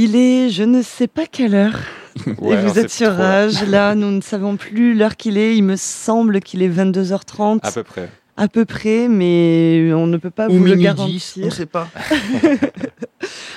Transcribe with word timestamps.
Il 0.00 0.14
est, 0.14 0.48
je 0.50 0.62
ne 0.62 0.80
sais 0.80 1.08
pas 1.08 1.26
quelle 1.26 1.54
heure. 1.56 1.78
Ouais, 2.40 2.54
et 2.54 2.58
on 2.58 2.66
vous 2.68 2.78
êtes 2.78 2.90
sur. 2.90 3.12
Rage. 3.12 3.62
Là, 3.68 3.94
nous 3.94 4.10
ne 4.10 4.20
savons 4.20 4.56
plus 4.56 4.94
l'heure 4.94 5.16
qu'il 5.16 5.38
est. 5.38 5.56
Il 5.56 5.62
me 5.62 5.76
semble 5.76 6.40
qu'il 6.40 6.62
est 6.62 6.68
22h30 6.68 7.60
À 7.62 7.70
peu 7.72 7.82
près. 7.84 8.08
à 8.36 8.48
peu 8.48 8.64
près, 8.64 9.06
mais 9.08 9.90
on 9.94 10.06
ne 10.08 10.16
peut 10.16 10.30
pas 10.30 10.48
Ou 10.48 10.54
vous 10.58 10.64
le 10.64 10.74
garantir. 10.74 11.06
10, 11.06 11.40
on 11.44 11.50
sait 11.50 11.66
pas. 11.66 11.88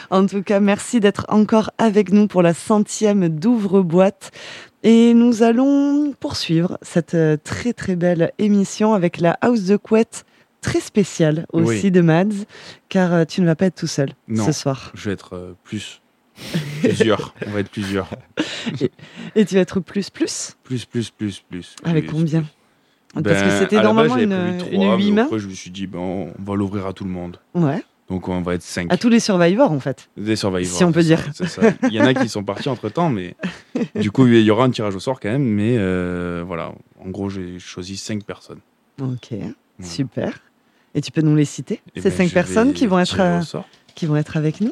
En 0.10 0.26
tout 0.26 0.42
cas, 0.44 0.60
merci 0.60 1.00
d'être 1.00 1.26
encore 1.30 1.72
avec 1.78 2.12
nous 2.12 2.28
pour 2.28 2.42
la 2.42 2.54
centième 2.54 3.30
d'ouvre-boîte. 3.30 4.32
Et 4.84 5.14
nous 5.14 5.42
allons 5.44 6.14
poursuivre 6.20 6.78
cette 6.82 7.14
euh, 7.16 7.38
très 7.42 7.72
très 7.72 7.96
belle 7.96 8.32
émission 8.38 8.94
avec 8.94 9.20
la 9.20 9.38
House 9.42 9.64
de 9.64 9.78
Couette 9.78 10.26
très 10.60 10.82
spéciale 10.82 11.46
aussi 11.54 11.84
Oui. 11.86 11.92
de 11.92 12.02
Mads, 12.02 12.46
car 12.90 13.14
euh, 13.14 13.26
tu 13.26 13.40
ne 13.42 13.46
vas 13.46 13.56
pas 13.56 13.68
être 13.68 13.76
tout 13.80 13.88
seul 13.88 14.10
Non. 14.28 14.46
ce 14.46 14.52
soir. 14.52 14.92
Je 14.96 15.10
vais 15.10 15.14
être 15.14 15.36
euh, 15.36 15.54
plus. 15.64 16.02
Plusieurs. 16.82 17.34
On 17.46 17.52
va 17.52 17.60
être 17.60 17.70
plusieurs. 17.70 18.10
Et 19.36 19.46
tu 19.46 19.56
vas 19.56 19.62
être 19.62 19.80
plus 19.80 20.10
plus 20.10 20.56
Plus, 20.64 20.86
plus, 20.86 21.10
plus, 21.10 21.40
plus. 21.42 21.76
Avec 21.84 22.06
plus, 22.08 22.14
combien 22.16 22.42
plus. 22.42 23.22
Parce 23.24 23.42
que 23.42 23.48
Ben, 23.50 23.60
c'était 23.60 23.76
base, 23.76 23.86
normalement 23.86 24.18
une, 24.18 24.32
une 24.32 24.58
trois, 24.58 24.98
8 24.98 25.06
mais 25.06 25.12
mains. 25.12 25.26
Après, 25.26 25.40
je 25.40 25.48
me 25.48 25.54
suis 25.54 25.70
dit, 25.70 25.86
bon, 25.86 26.32
on 26.40 26.44
va 26.44 26.56
l'ouvrir 26.56 26.88
à 26.88 26.94
tout 26.94 27.04
le 27.04 27.10
monde. 27.10 27.38
Ouais, 27.54 27.84
Donc, 28.10 28.30
on 28.30 28.42
va 28.42 28.54
être 28.56 28.62
cinq. 28.64 28.92
à 28.92 28.96
tous 28.98 29.10
les 29.10 29.20
survivors 29.20 29.72
en 29.72 29.80
fait. 29.82 30.10
Des 30.16 30.38
survivors. 30.38 30.78
Si 30.78 30.84
on 30.86 30.92
peut 30.94 31.04
dire. 31.04 31.20
ça, 31.34 31.46
ça. 31.48 31.62
Il 31.84 31.92
y 31.94 32.02
en 32.02 32.06
a 32.06 32.14
qui 32.14 32.30
sont 32.30 32.44
partis 32.44 32.70
entre 32.70 32.88
temps, 32.90 33.10
mais 33.10 33.36
du 33.96 34.12
coup, 34.12 34.28
il 34.28 34.42
y 34.42 34.50
aura 34.50 34.64
un 34.64 34.70
tirage 34.70 34.96
au 34.96 35.00
sort 35.02 35.20
quand 35.20 35.30
même. 35.30 35.44
Mais 35.44 35.76
euh, 35.78 36.44
voilà, 36.48 36.72
en 37.04 37.10
gros, 37.10 37.30
j'ai 37.30 37.60
choisi 37.60 37.98
cinq 37.98 38.24
personnes. 38.24 38.60
Ok, 39.02 39.28
Voilà. 39.32 39.54
super. 39.82 40.40
Et 40.96 41.02
tu 41.02 41.12
peux 41.12 41.22
nous 41.22 41.36
les 41.36 41.46
citer 41.46 41.82
Et 41.96 42.02
Ces 42.02 42.10
ben, 42.10 42.18
cinq 42.18 42.28
je 42.30 42.34
personnes 42.34 42.70
vais 42.70 42.74
qui 42.74 42.88
vont 42.88 43.00
être 43.00 43.20
euh, 43.20 43.42
qui 43.96 44.06
vont 44.06 44.16
être 44.16 44.38
avec 44.38 44.62
nous? 44.62 44.70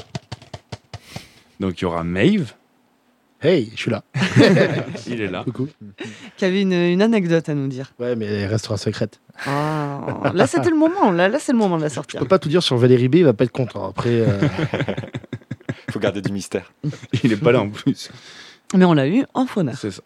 Donc, 1.60 1.80
il 1.80 1.84
y 1.84 1.86
aura 1.86 2.04
Maeve. 2.04 2.54
Hey, 3.42 3.72
je 3.74 3.78
suis 3.82 3.92
là. 3.92 4.04
Il 5.08 5.22
est 5.22 5.28
là. 5.32 5.44
Coucou. 5.46 5.70
Qui 6.36 6.44
avait 6.44 6.62
une, 6.62 6.74
une 6.74 7.02
anecdote 7.02 7.48
à 7.48 7.54
nous 7.54 7.68
dire. 7.70 7.94
Ouais, 7.98 8.16
mais 8.18 8.26
elle 8.26 8.50
restera 8.50 8.76
secrète. 8.76 9.22
Ah, 9.46 10.32
là 10.34 10.46
c'était 10.46 10.70
le 10.70 10.76
moment. 10.76 11.10
Là, 11.12 11.30
là 11.30 11.40
c'est 11.40 11.54
le 11.54 11.58
moment 11.58 11.78
de 11.78 11.84
la 11.84 11.88
Je 11.88 11.94
sortir. 11.94 12.20
peux 12.20 12.28
pas 12.28 12.38
tout 12.38 12.50
dire 12.50 12.62
sur 12.62 12.76
Valérie 12.76 13.08
B, 13.08 13.16
il 13.16 13.24
va 13.24 13.32
pas 13.34 13.46
être 13.46 13.54
content. 13.54 13.88
Après, 13.88 14.10
euh, 14.10 14.42
faut 15.92 16.00
garder 16.02 16.22
du 16.22 16.34
mystère. 16.34 16.74
Il 17.24 17.32
est 17.32 17.38
pas 17.38 17.54
là 17.54 17.62
en 17.62 17.70
plus. 17.70 18.12
Mais 18.76 18.84
on 18.84 18.94
l'a 18.94 19.08
eu 19.08 19.24
en 19.34 19.46
fauna. 19.46 19.74
C'est 19.74 19.92
ça. 19.92 20.02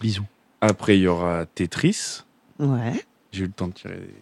bisous. 0.00 0.24
Après, 0.60 0.96
il 0.96 1.02
y 1.02 1.08
aura 1.08 1.46
Tetris. 1.46 2.22
Ouais, 2.60 3.04
J'ai 3.32 3.42
eu 3.42 3.46
le 3.46 3.52
temps 3.52 3.66
de 3.68 3.72
tirer. 3.74 3.96
des- 3.96 4.14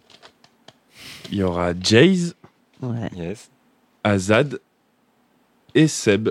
Il 1.31 1.37
y 1.37 1.43
aura 1.43 1.73
Jaze, 1.79 2.35
ouais. 2.81 3.09
Yes. 3.15 3.51
Azad 4.03 4.59
et 5.75 5.87
Seb. 5.87 6.29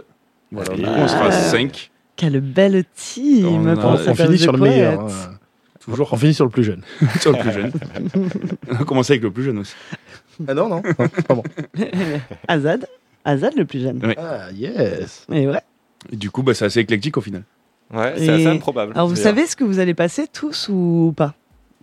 Voilà, 0.52 0.72
Allez. 0.72 0.82
du 0.82 0.88
coup, 0.88 0.94
on 0.96 1.08
sera 1.08 1.26
Ah. 1.28 1.32
5. 1.32 1.90
Quelle 2.16 2.40
belle 2.40 2.84
team 2.94 3.46
On 3.46 3.66
a- 3.66 3.76
pour 3.76 3.90
on 4.08 4.14
finit 4.14 4.38
sur 4.38 4.52
le 4.52 4.58
meilleur. 4.58 5.00
hein. 5.00 5.08
Toujours, 5.80 6.08
on 6.12 6.16
finit 6.16 6.34
sur 6.34 6.44
le 6.44 6.50
plus 6.50 6.64
jeune. 6.64 6.82
sur 7.20 7.32
le 7.32 7.38
plus 7.38 7.52
jeune. 7.52 7.72
on 8.70 8.74
a 8.74 8.84
commencé 8.84 9.12
avec 9.12 9.22
le 9.22 9.30
plus 9.30 9.44
jeune 9.44 9.58
aussi. 9.58 9.74
Ah 10.48 10.54
non, 10.54 10.68
non, 10.68 10.82
non, 10.98 11.08
pas 11.28 11.34
bon. 11.34 11.42
Azad, 12.48 12.86
Azad 13.24 13.54
le 13.56 13.64
plus 13.64 13.80
jeune. 13.82 14.00
Ah, 14.16 14.50
yes. 14.52 15.26
Et 15.32 15.46
ouais. 15.46 15.60
Et 16.12 16.16
du 16.16 16.30
coup, 16.30 16.42
bah, 16.42 16.54
c'est 16.54 16.64
assez 16.64 16.80
éclectique 16.80 17.16
au 17.16 17.20
final. 17.20 17.42
Ouais, 17.94 18.14
c'est 18.16 18.26
Et- 18.26 18.30
assez 18.30 18.46
improbable. 18.46 18.92
Alors 18.94 19.08
vous 19.08 19.16
savez 19.16 19.46
ce 19.46 19.54
que 19.56 19.64
vous 19.64 19.78
allez 19.78 19.94
passer 19.94 20.26
tous 20.32 20.68
ou 20.68 21.12
pas? 21.16 21.34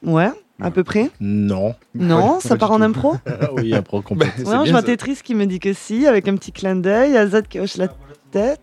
Ouais, 0.03 0.29
à 0.61 0.69
peu 0.69 0.83
près? 0.83 1.09
Non. 1.21 1.75
Non, 1.95 2.39
ça 2.41 2.57
part 2.57 2.71
en 2.71 2.81
impro? 2.81 3.15
oui, 3.57 3.73
un 3.73 3.81
pro 3.81 4.01
complet. 4.01 4.27
C'est 4.35 4.45
Ouais, 4.47 4.65
je 4.65 4.71
vois. 4.71 4.83
Tetris 4.83 5.19
qui 5.23 5.33
me 5.33 5.45
dit 5.45 5.59
que 5.59 5.71
si, 5.73 6.05
avec 6.07 6.27
un 6.27 6.35
petit 6.35 6.51
clin 6.51 6.75
d'œil. 6.75 7.15
Azad 7.15 7.47
qui 7.47 7.59
hoche 7.59 7.77
la 7.77 7.87
tête. 8.33 8.61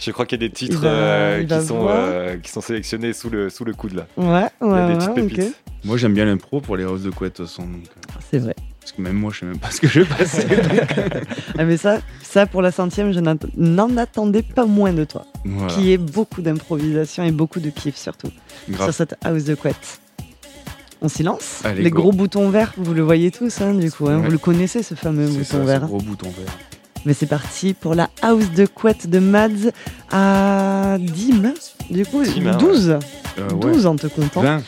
Je 0.00 0.10
crois 0.10 0.26
qu'il 0.26 0.40
y 0.40 0.44
a 0.44 0.48
des 0.48 0.52
titres 0.52 0.80
va- 0.80 0.88
euh, 0.88 1.44
qui, 1.44 1.66
sont, 1.66 1.86
euh, 1.88 2.36
qui 2.38 2.50
sont 2.50 2.60
sélectionnés 2.60 3.12
sous 3.12 3.30
le, 3.30 3.48
sous 3.48 3.64
le 3.64 3.72
coude 3.72 3.94
là. 3.94 4.06
Ouais, 4.16 4.48
Il 4.60 4.66
y 4.66 4.70
a 4.70 4.86
ouais, 4.86 4.88
des 4.88 4.94
petites 4.98 5.10
ouais, 5.16 5.22
ok. 5.22 5.28
pépites. 5.28 5.54
Moi, 5.84 5.96
j'aime 5.98 6.14
bien 6.14 6.24
l'impro 6.24 6.60
pour 6.60 6.76
les 6.76 6.84
hausses 6.84 7.02
de 7.02 7.10
couette 7.10 7.40
au 7.40 7.46
son. 7.46 7.66
C'est 8.30 8.38
vrai. 8.38 8.54
parce 8.80 8.92
que 8.92 9.00
même 9.02 9.14
moi, 9.16 9.30
je 9.32 9.40
sais 9.40 9.46
même 9.46 9.58
pas 9.58 9.70
ce 9.70 9.80
que 9.80 9.86
je 9.86 10.00
vais 10.00 10.06
passer. 10.16 10.46
Ah, 11.58 11.64
mais 11.64 11.76
ça, 11.76 12.00
ça 12.22 12.46
pour 12.46 12.60
la 12.62 12.72
centième, 12.72 13.12
je 13.12 13.20
n'en 13.20 13.96
attendais 13.96 14.42
pas 14.42 14.66
moins 14.66 14.92
de 14.92 15.04
toi. 15.04 15.24
voilà. 15.44 15.72
Qui 15.72 15.92
est 15.92 15.98
beaucoup 15.98 16.42
d'improvisation 16.42 17.22
et 17.24 17.30
beaucoup 17.32 17.60
de 17.60 17.70
kiff 17.70 17.96
surtout. 17.96 18.30
Grave. 18.68 18.88
sur 18.88 18.94
cette 18.94 19.14
house 19.24 19.44
de 19.44 19.54
couette. 19.54 20.00
On 21.00 21.08
s'y 21.08 21.22
lance 21.22 21.60
Allez, 21.64 21.82
Les 21.82 21.90
go. 21.90 22.00
gros 22.00 22.12
boutons 22.12 22.48
verts, 22.50 22.72
vous 22.78 22.94
le 22.94 23.02
voyez 23.02 23.30
tous, 23.30 23.60
hein, 23.60 23.74
du 23.74 23.90
coup. 23.92 24.08
hein, 24.08 24.16
Ouais. 24.18 24.24
Vous 24.24 24.30
le 24.32 24.38
connaissez, 24.38 24.82
ce 24.82 24.94
fameux 24.94 25.26
bouton 25.28 25.44
ça, 25.44 25.52
ce 25.58 25.66
vert. 25.66 25.80
gros 25.86 25.98
bouton 25.98 26.30
vert. 26.36 26.56
Mais 27.06 27.12
c'est 27.14 27.26
parti 27.26 27.74
pour 27.74 27.94
la 27.94 28.08
house 28.22 28.50
de 28.50 28.66
couette 28.66 29.08
de 29.08 29.18
Mads 29.18 29.70
à 30.10 30.96
10 30.98 31.32
mains. 31.34 31.54
Du 31.90 32.04
coup, 32.06 32.22
10 32.22 32.40
mains, 32.40 32.56
12. 32.56 32.90
Euh, 33.38 33.50
ouais. 33.50 33.72
12 33.72 33.86
en 33.86 33.96
te 33.96 34.06
comptant. 34.06 34.42
20. 34.42 34.62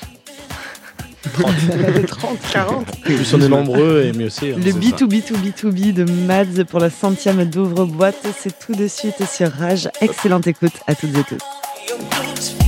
30, 2.07 2.39
40. 2.53 3.01
Plus 3.01 3.35
on 3.35 3.41
est 3.41 3.49
nombreux 3.49 4.05
et 4.05 4.13
mieux 4.13 4.31
c'est. 4.31 4.53
hein. 4.53 4.57
Le 4.59 4.71
c'est 4.71 4.79
B2B2B2B 4.79 5.93
de 5.93 6.05
Mads 6.05 6.65
pour 6.69 6.79
la 6.79 6.89
centième 6.91 7.45
d'ouvre-boîte, 7.45 8.27
c'est 8.39 8.57
tout 8.59 8.75
de 8.75 8.87
suite 8.87 9.27
sur 9.29 9.51
Rage. 9.51 9.89
Excellente 10.01 10.47
écoute 10.47 10.75
à 10.87 10.95
toutes 10.95 11.17
et 11.17 11.25
tous. 11.25 12.66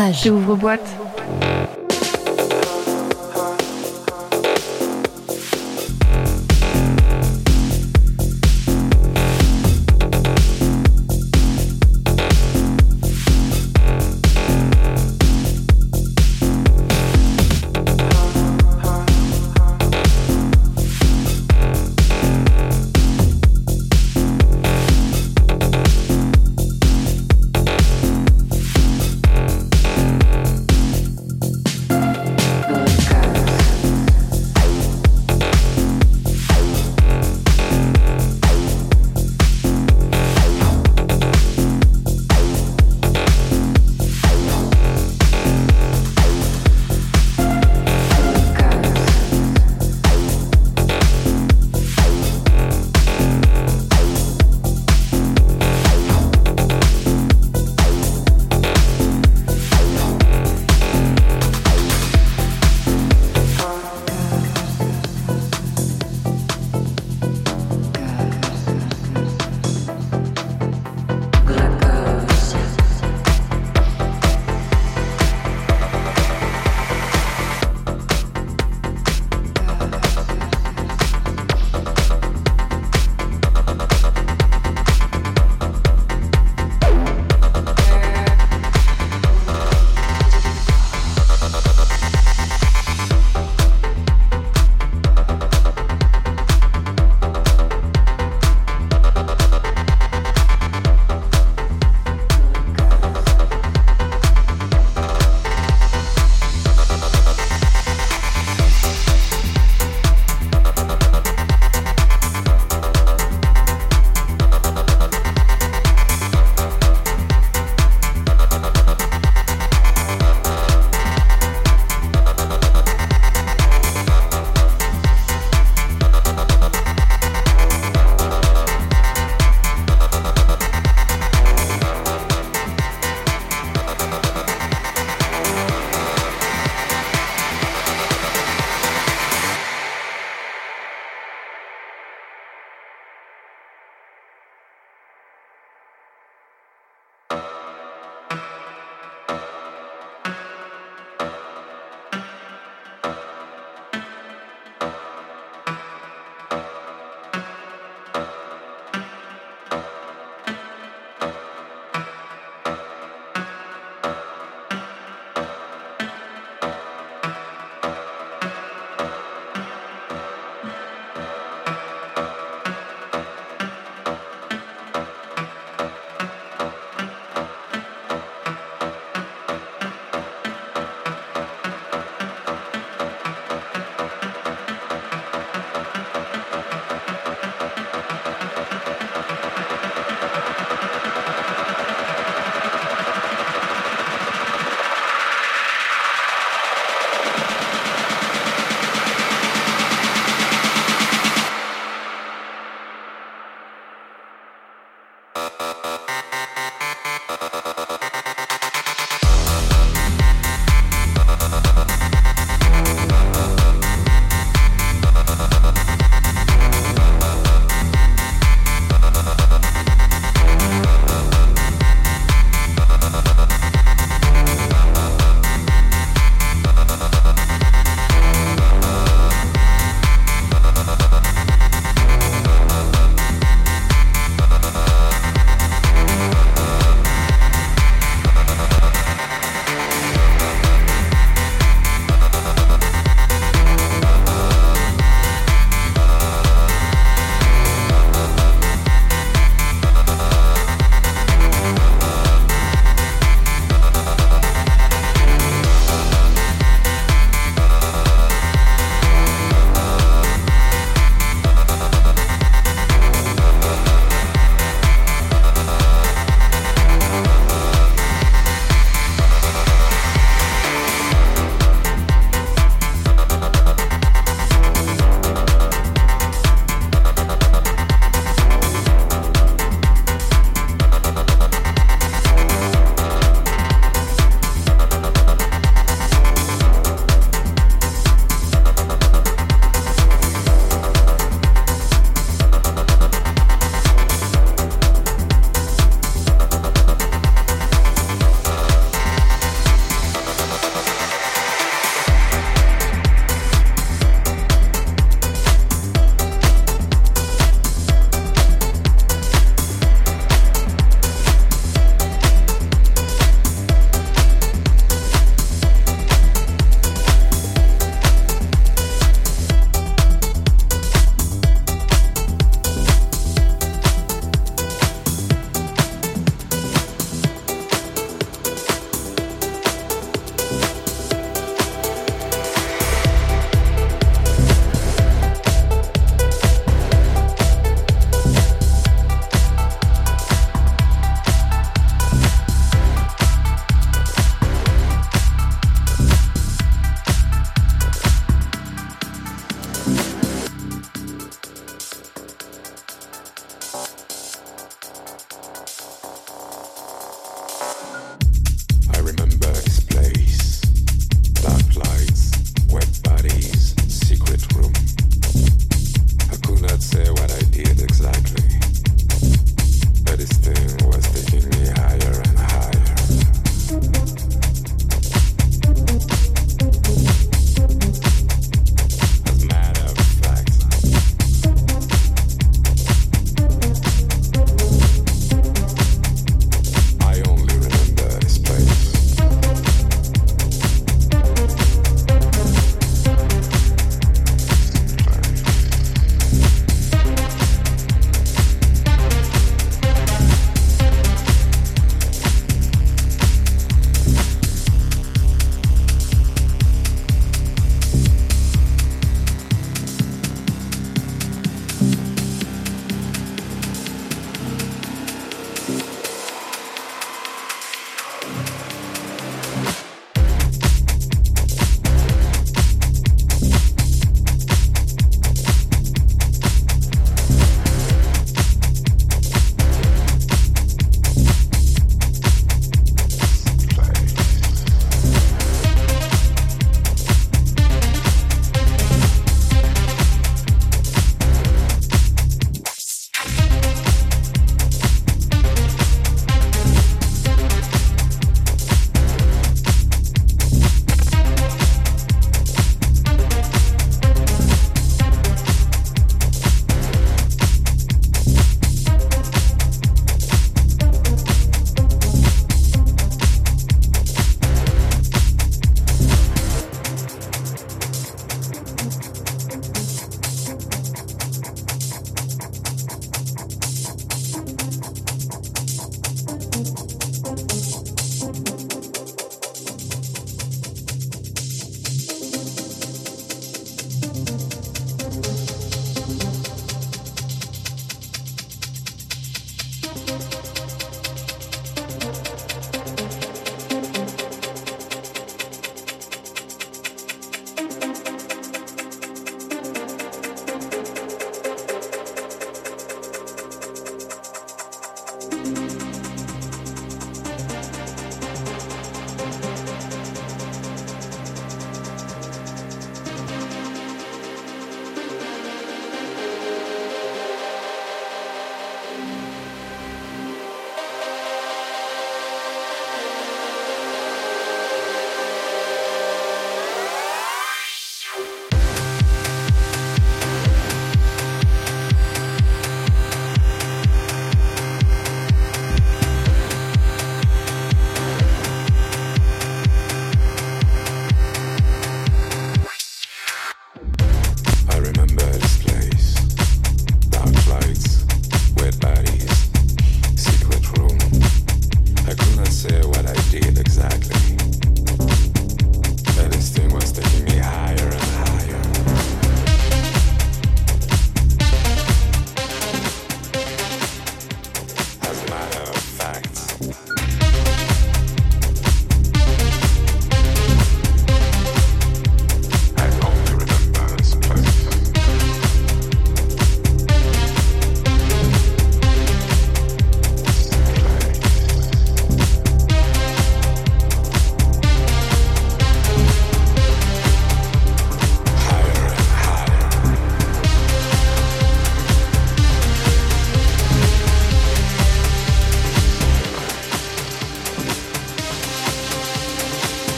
Rage. 0.00 0.22
J'ouvre 0.24 0.56
boîte. 0.56 0.99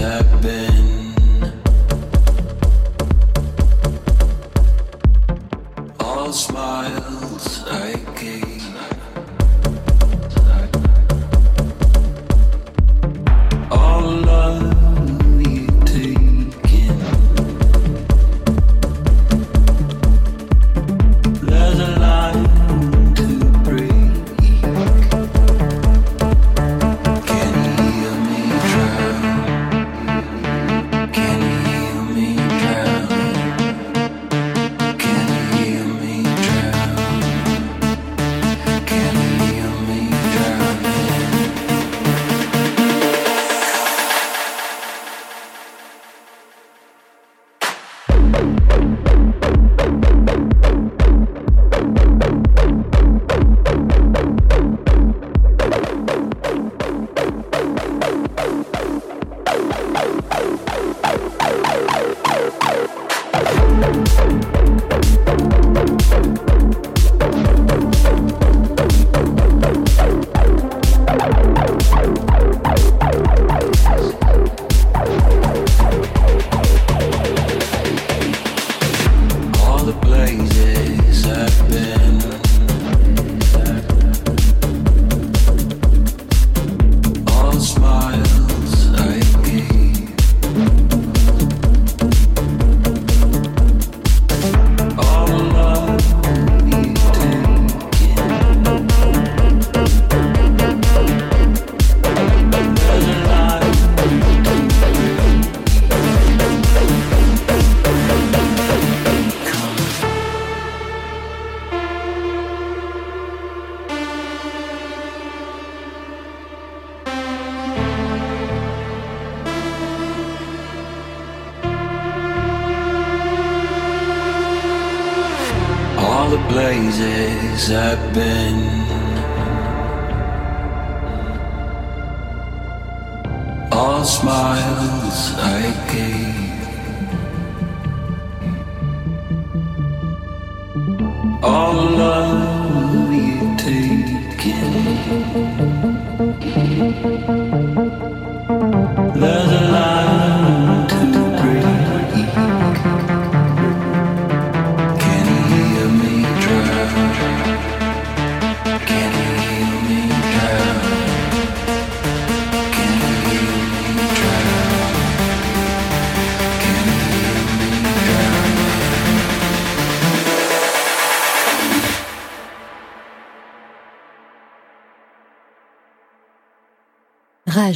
happened 0.00 0.89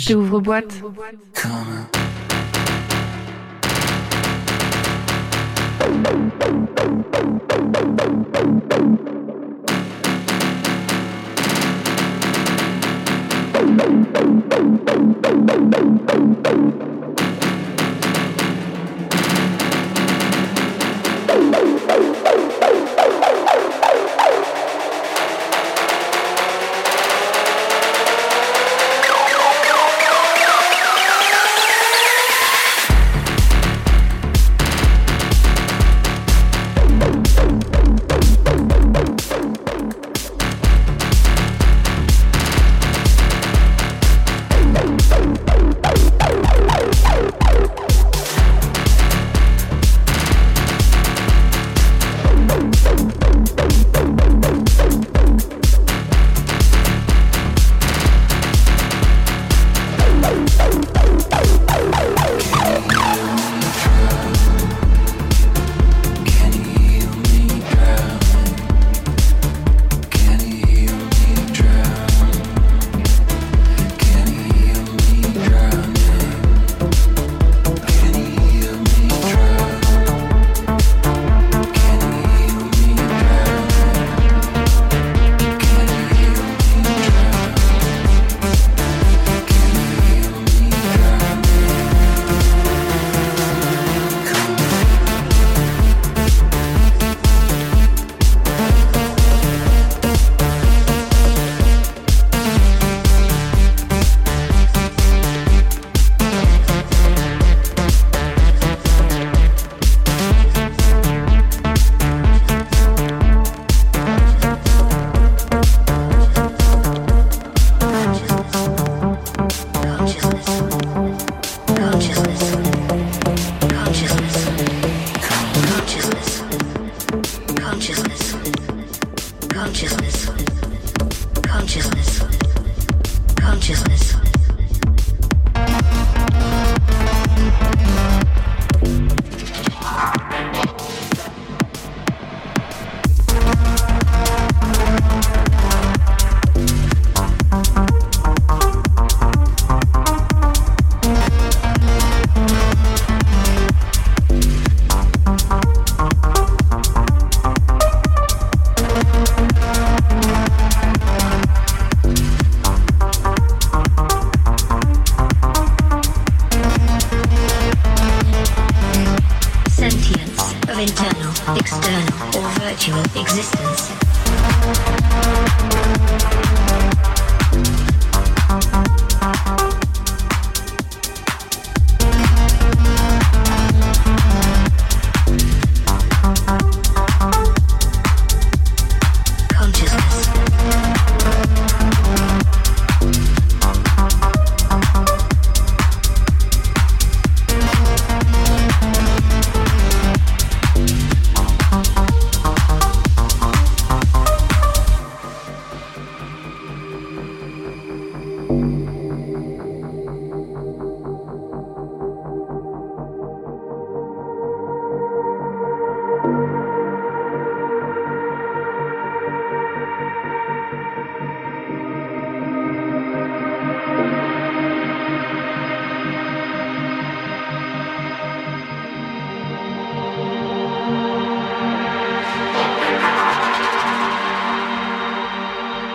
Rage. 0.05 0.65
J'ouvre 0.81 1.03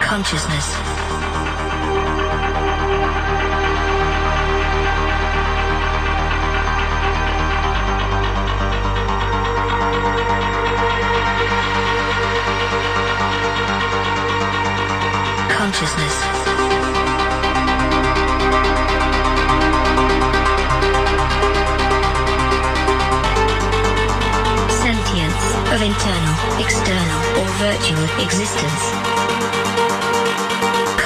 consciousness. 0.10 0.74
Consciousness. 15.55 16.39
of 25.72 25.84
internal, 25.84 26.36
external, 26.60 27.20
or 27.38 27.47
virtual 27.60 28.03
existence 28.24 29.39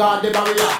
God 0.00 0.24
the 0.24 0.30
barrier. 0.30 0.79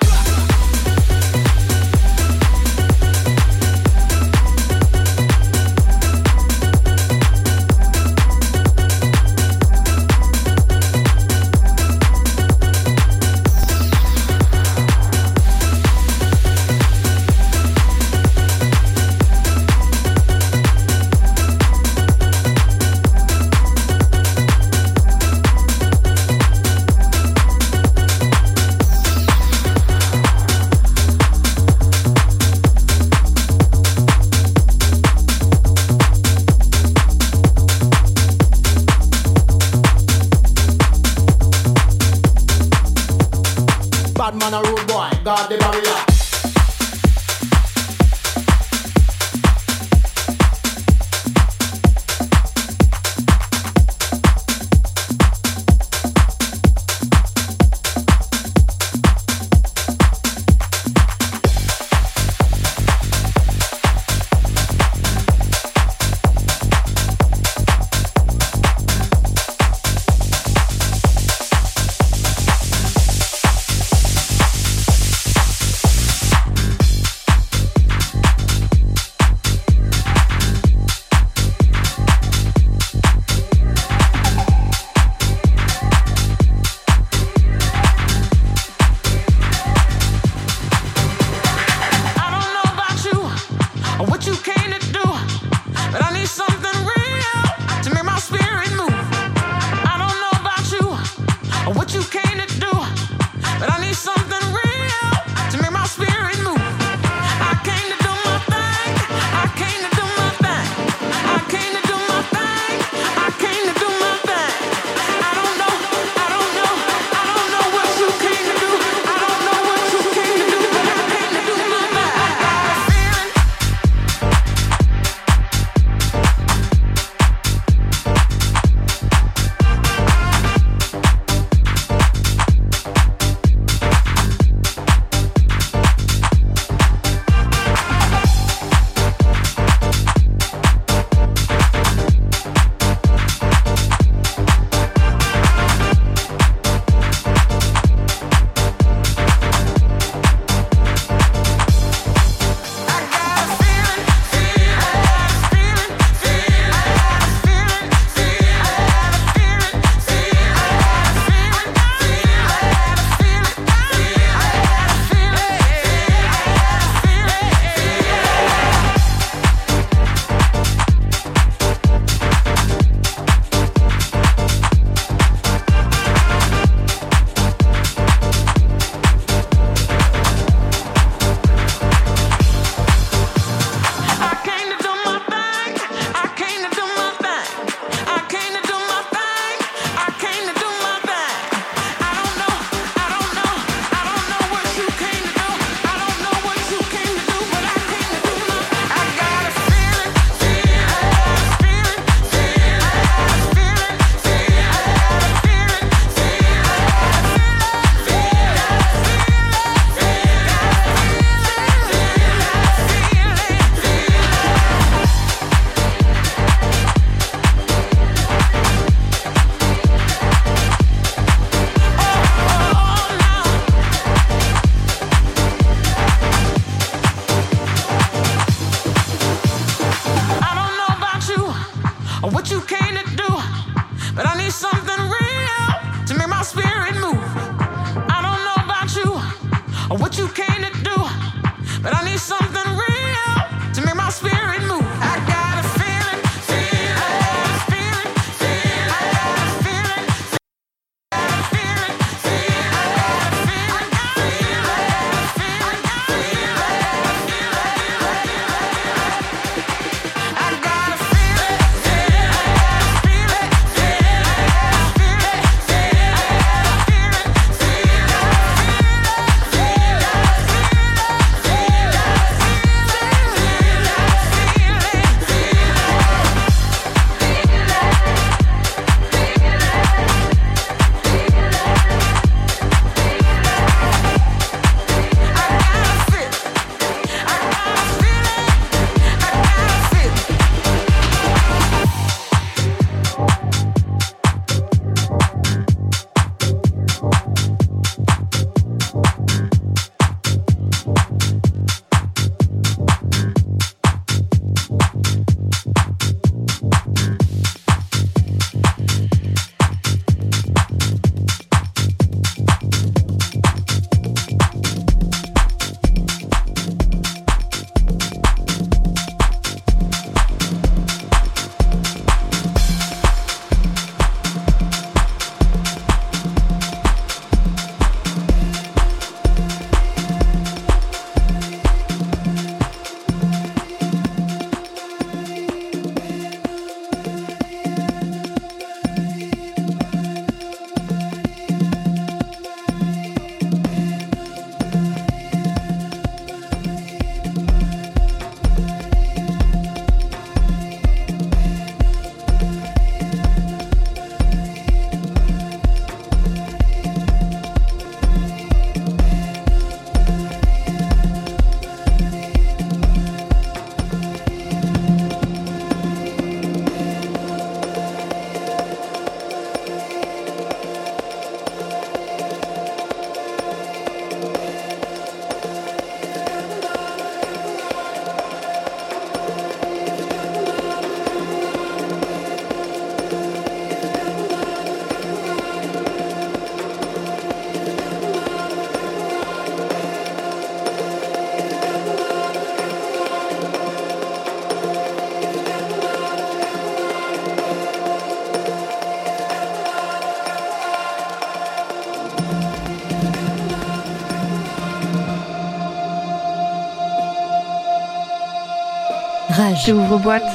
Rage. 409.70 409.76
C'est 409.76 409.76
ouvre-boîte. 409.76 410.30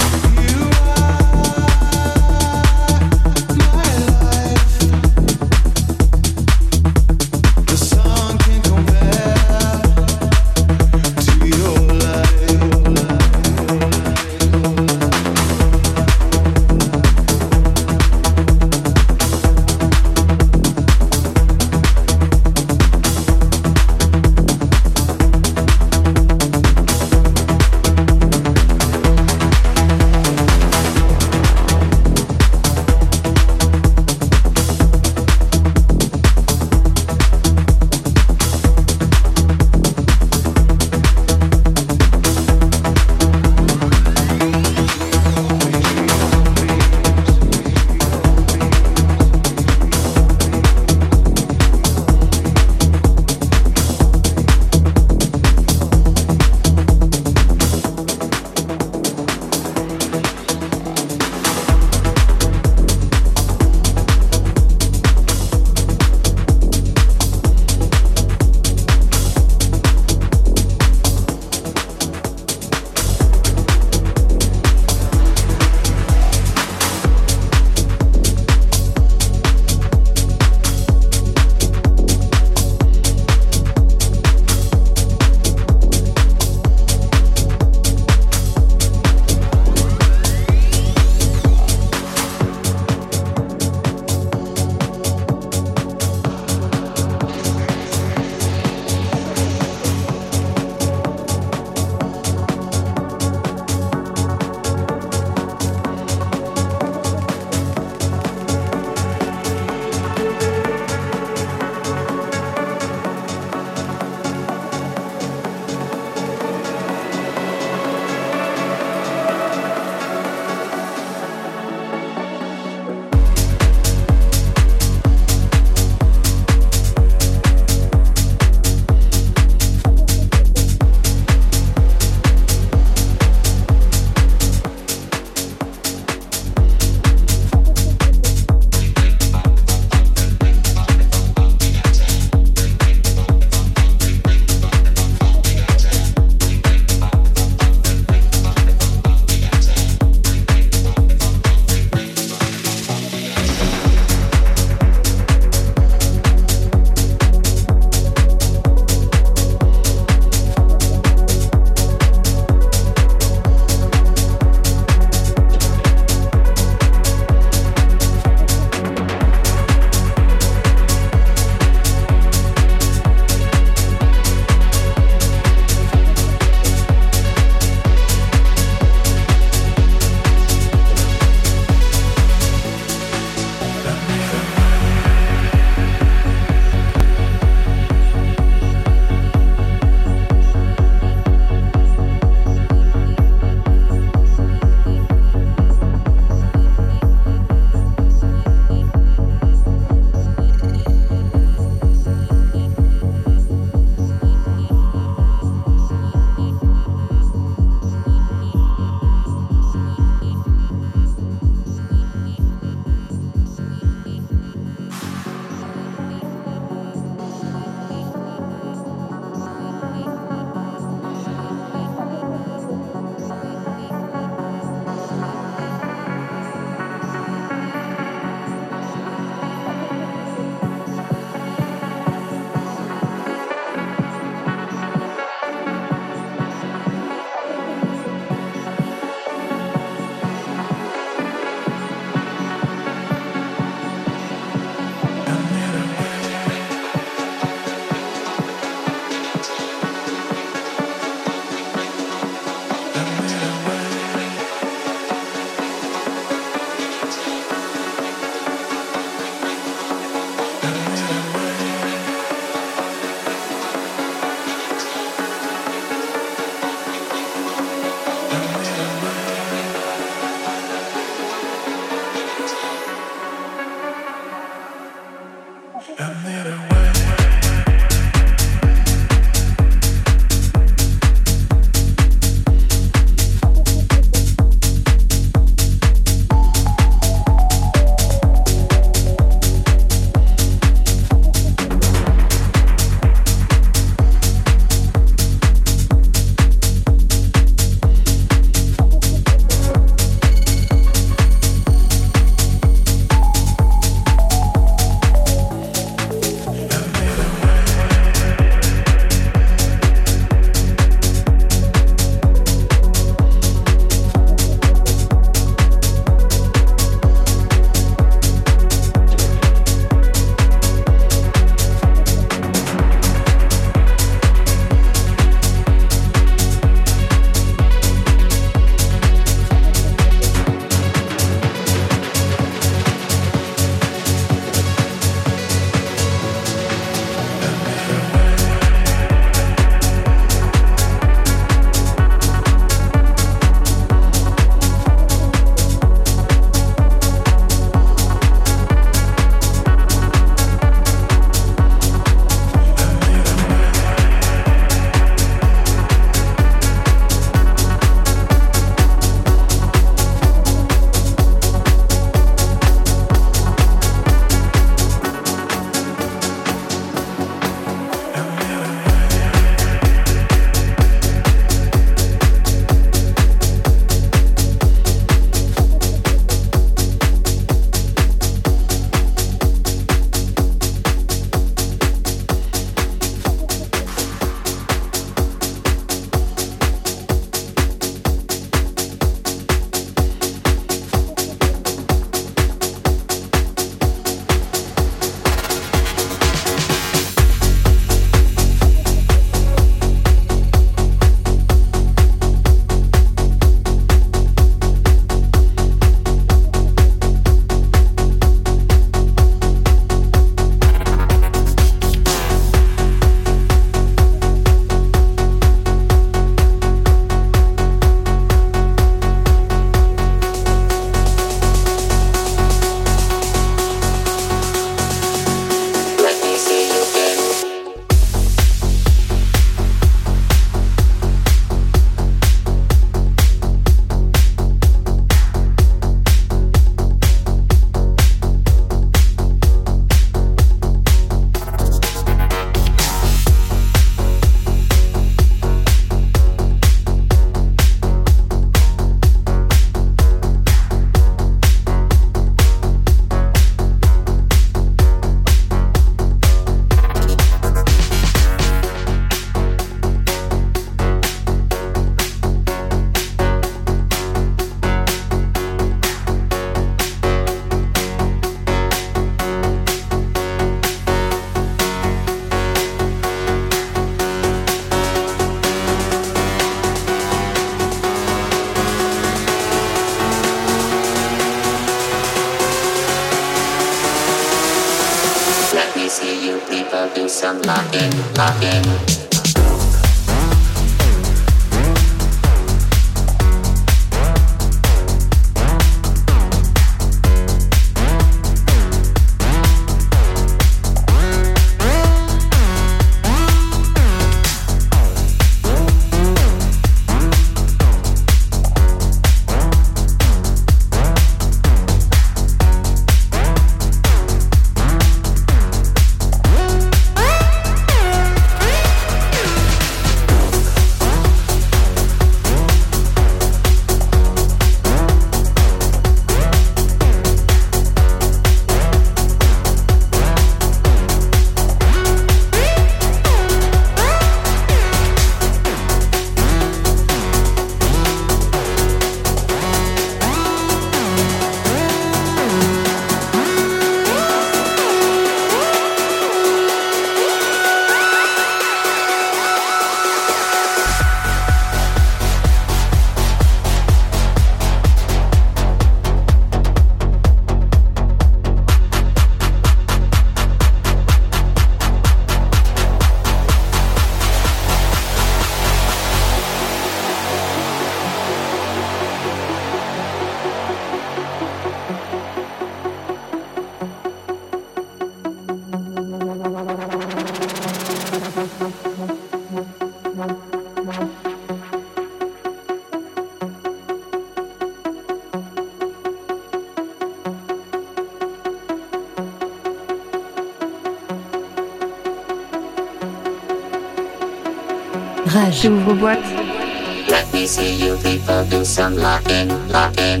Some 598.58 598.74
locking, 598.74 599.28
locking. 599.50 600.00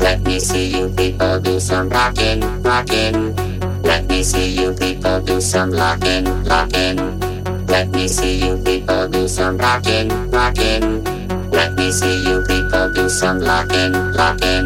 Let 0.00 0.20
me 0.22 0.40
see 0.40 0.66
you 0.76 0.88
people 0.88 1.38
do 1.38 1.60
some 1.60 1.88
rocking, 1.88 2.40
rocking. 2.64 3.32
Let 3.82 4.08
me 4.08 4.24
see 4.24 4.60
you 4.60 4.74
people 4.74 5.20
do 5.20 5.40
some 5.40 5.70
locking, 5.70 6.24
locking. 6.42 6.96
Let 7.68 7.90
me 7.90 8.08
see 8.08 8.44
you 8.44 8.56
people 8.64 9.06
do 9.08 9.28
some 9.28 9.56
rocking, 9.56 10.08
rocking. 10.32 11.04
Let 11.52 11.74
me 11.74 11.92
see 11.92 12.26
you 12.26 12.42
people 12.48 12.90
do 12.92 13.08
some 13.08 13.38
locking, 13.38 13.92
locking. 14.14 14.64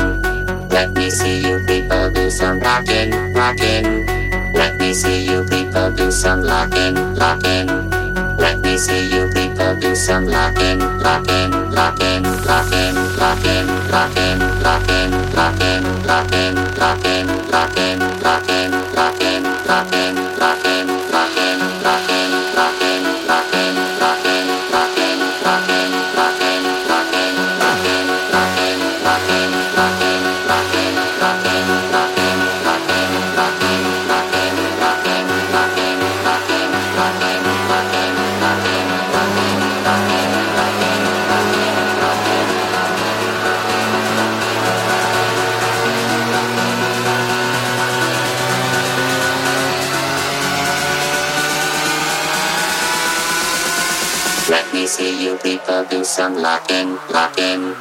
Let 0.70 0.92
me 0.94 1.10
see 1.10 1.46
you 1.46 1.60
people 1.66 2.10
do 2.14 2.30
some 2.30 2.58
rocking, 2.60 3.10
rocking. 3.34 4.06
Let 4.54 4.78
me 4.78 4.94
see 4.94 5.26
you 5.26 5.44
people 5.44 5.92
do 5.92 6.10
some 6.10 6.40
locking, 6.40 6.94
locking. 7.16 7.66
Let 8.38 8.60
me 8.60 8.78
see 8.78 9.12
you 9.12 9.28
people 9.34 9.76
do 9.78 9.94
some 9.94 10.24
locking, 10.24 10.78
locking, 11.02 11.50
Latin, 11.72 12.22
Latin, 12.46 12.94
Latin, 13.16 13.66
Latin, 13.90 14.38
Latin, 14.62 15.10
Latin, 15.34 15.82
Latin, 16.06 16.54
Latin, 16.76 17.26
Latin. 17.50 18.19
Me 54.80 54.86
see 54.86 55.22
you 55.22 55.36
people 55.36 55.84
do 55.84 56.02
some 56.02 56.36
locking, 56.36 56.96
locking. 57.12 57.74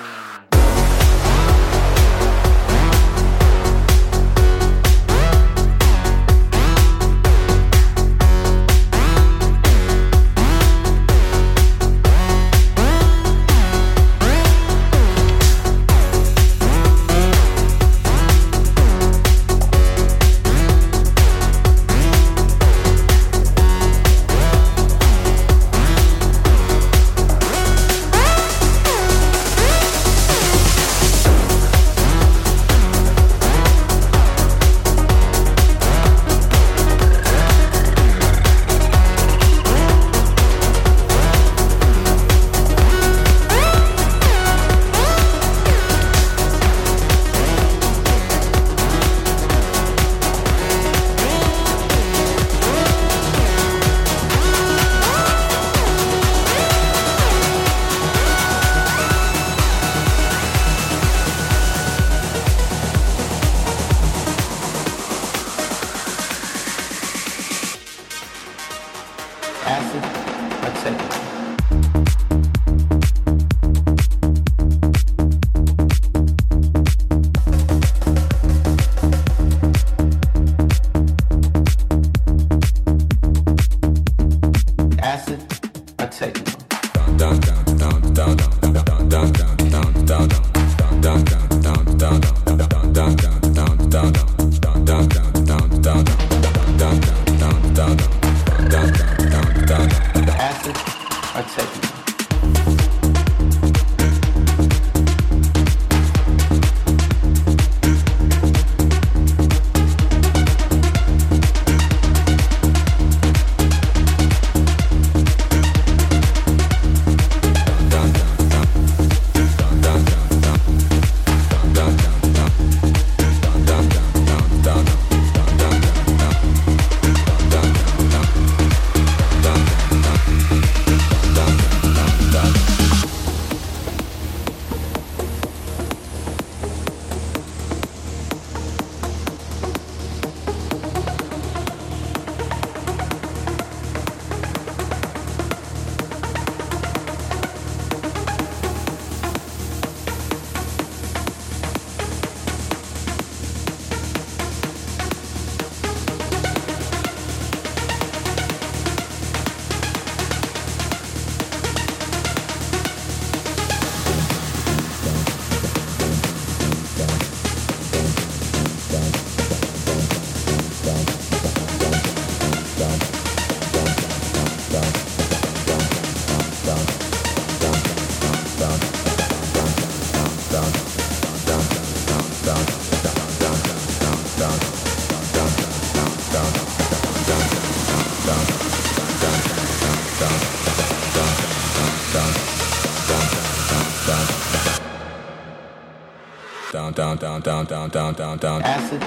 Down, 196.93 198.37
down. 198.37 198.61
Acid, 198.63 198.99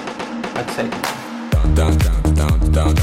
down, 1.75 1.97
down, 1.97 2.93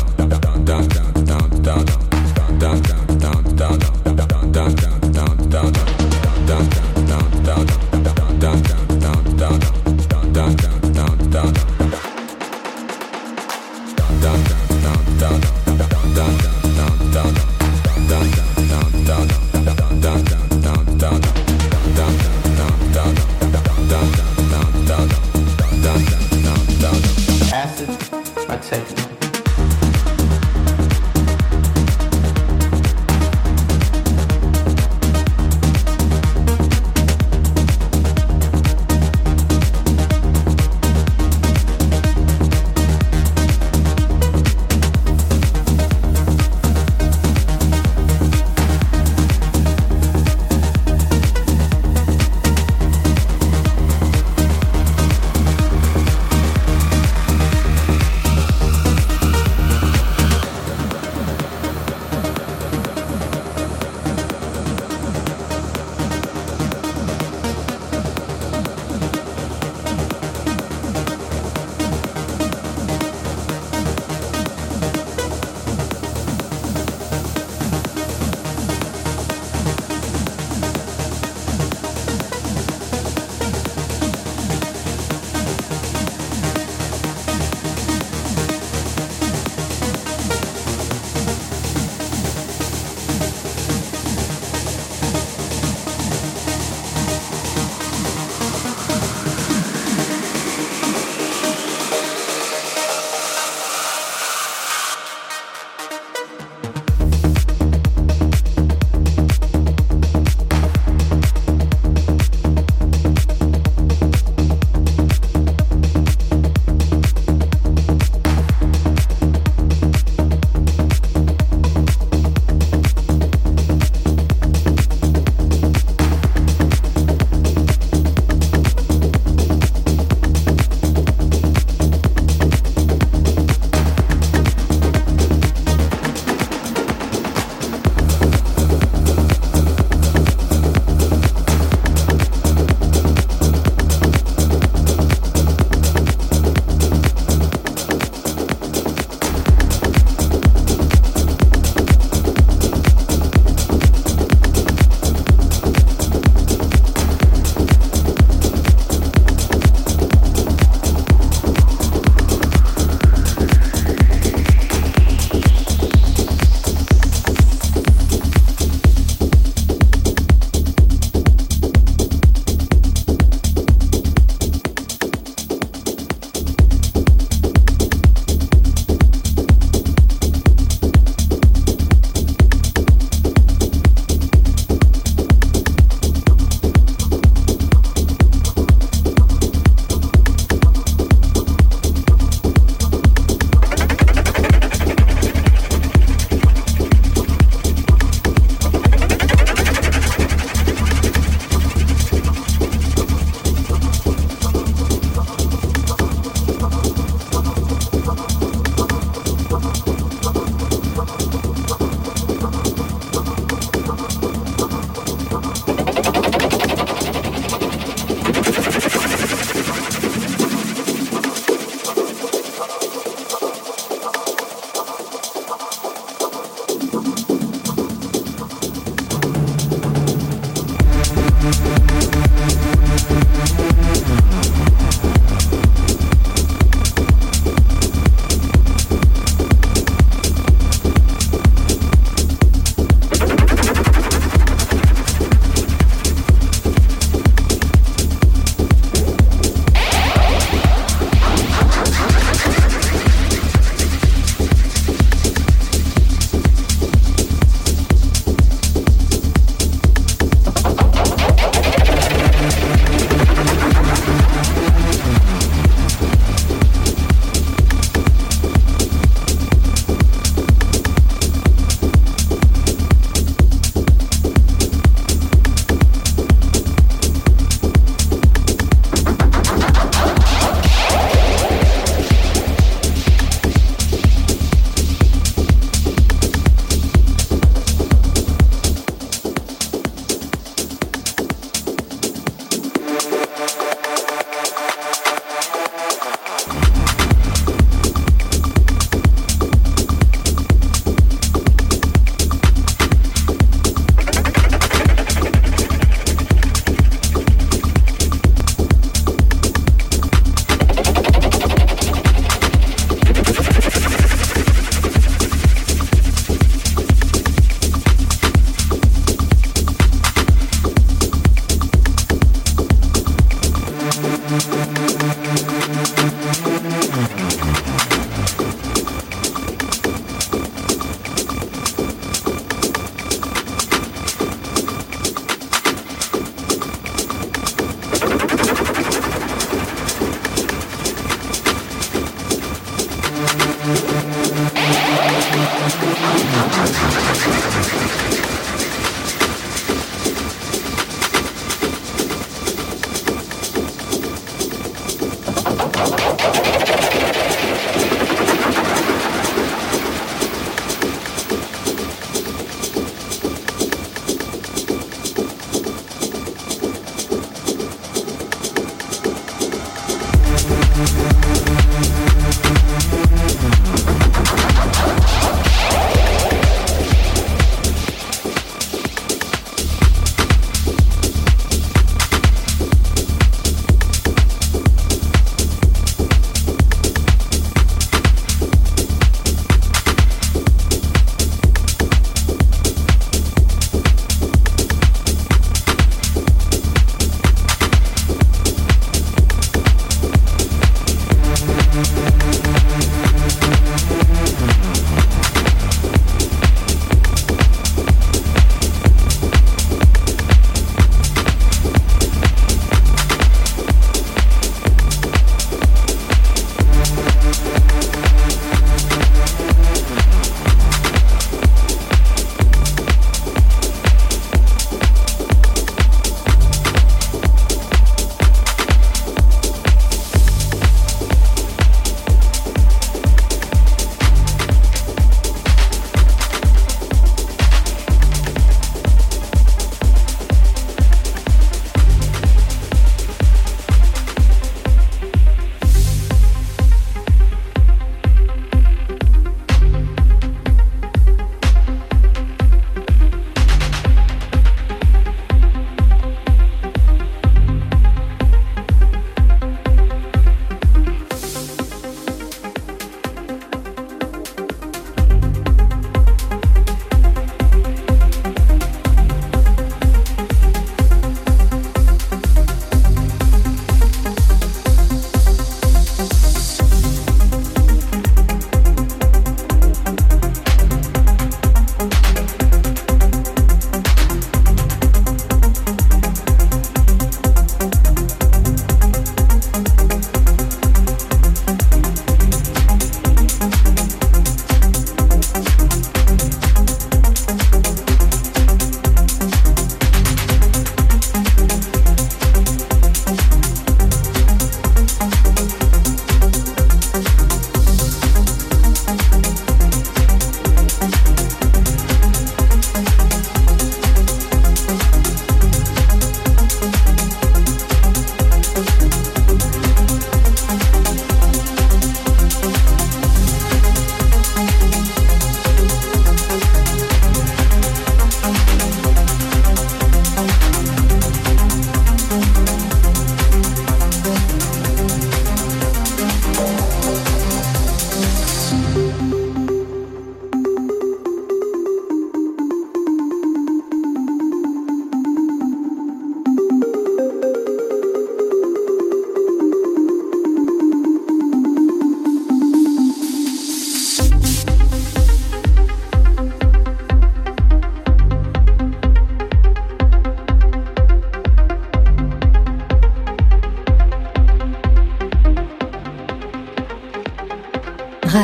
second. 28.71 29.10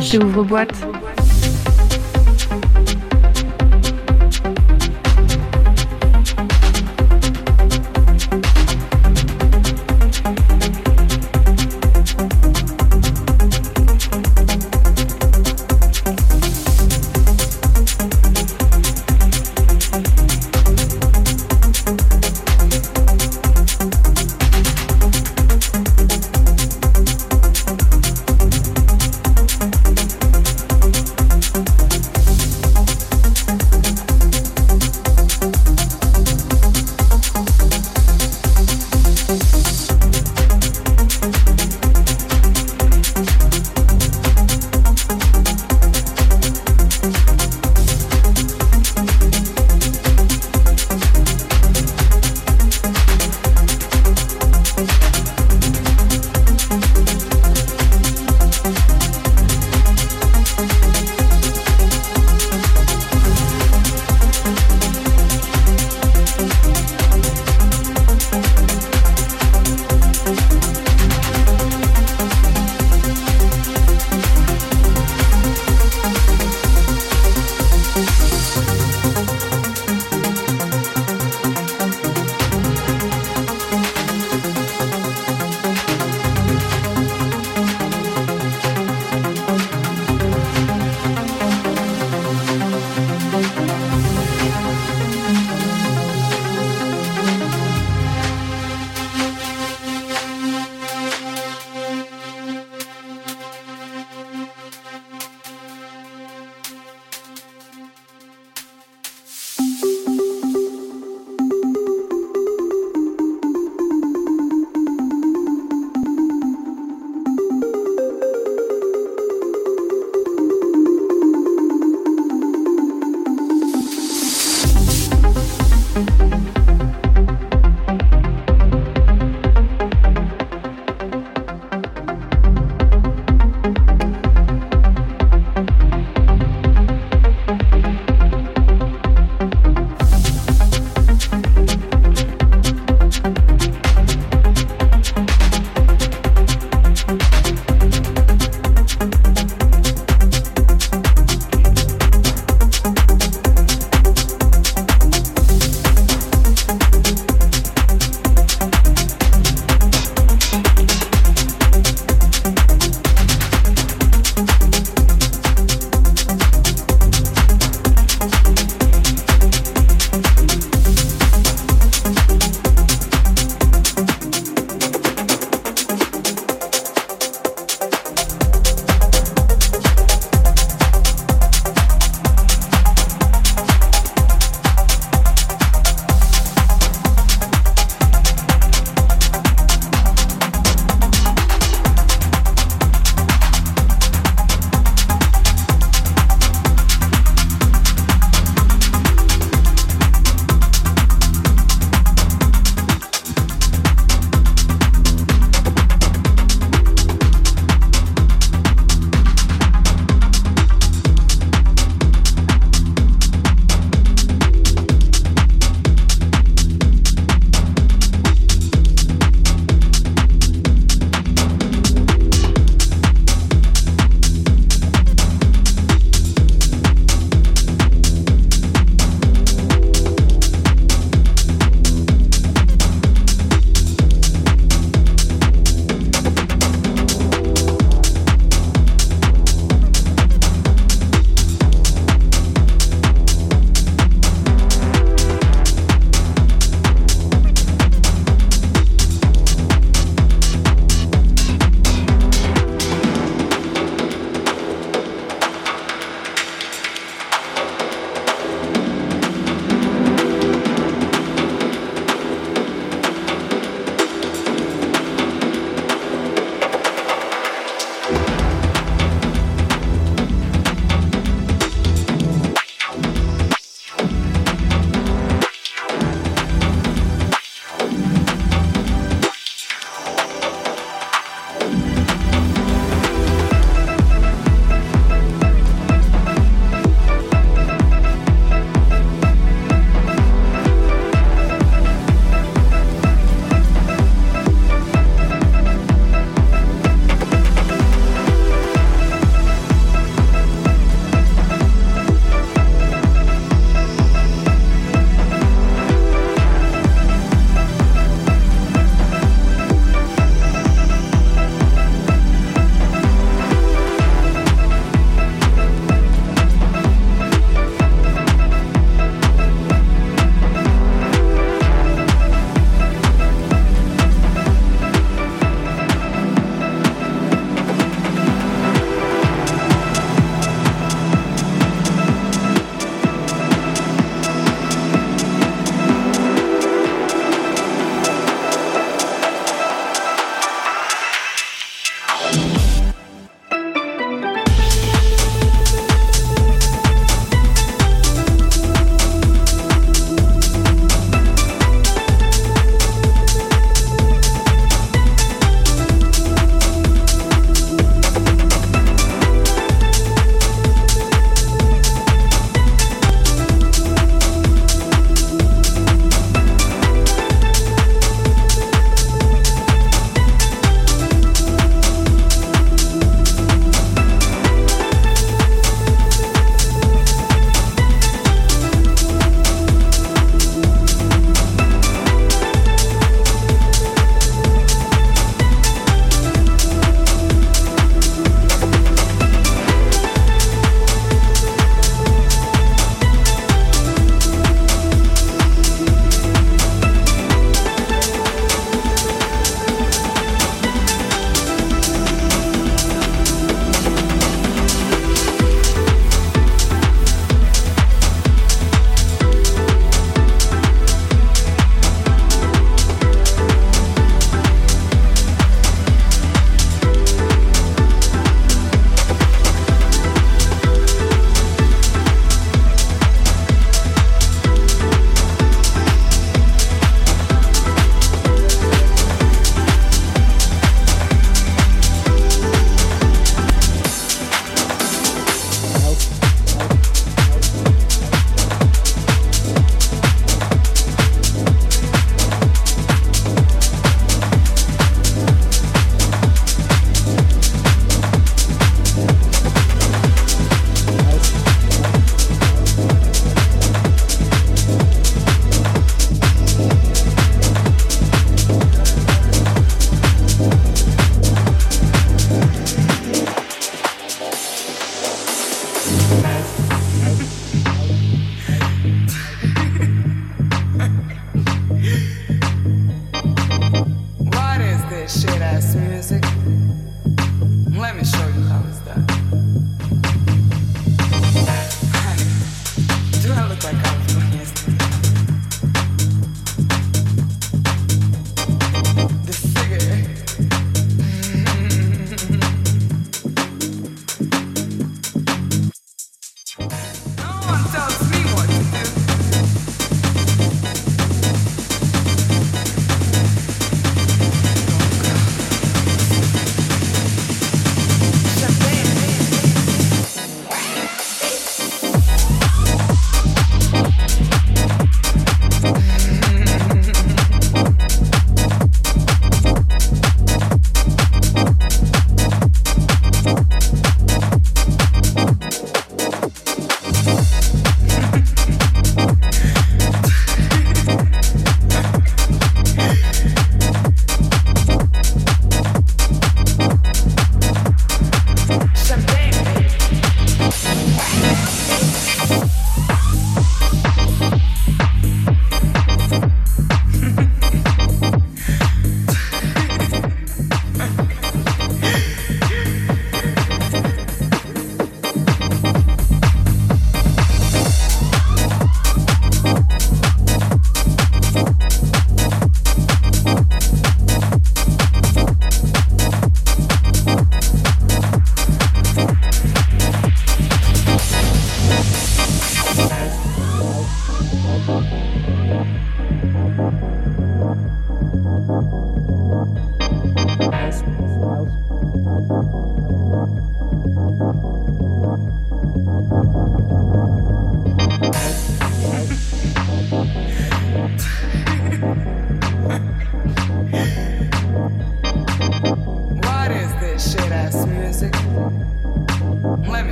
It. 0.00 0.12
Rage. 0.12 0.18
Ouvre-boîte. 0.24 0.89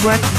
Rage 0.00 0.31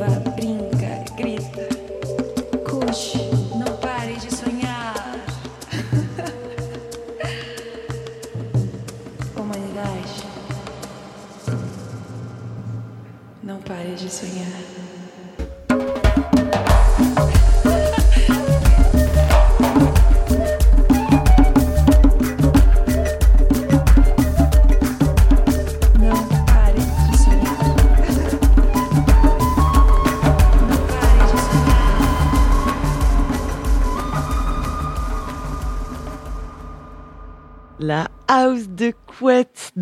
chuva 0.00 0.30
brinca. 0.30 0.59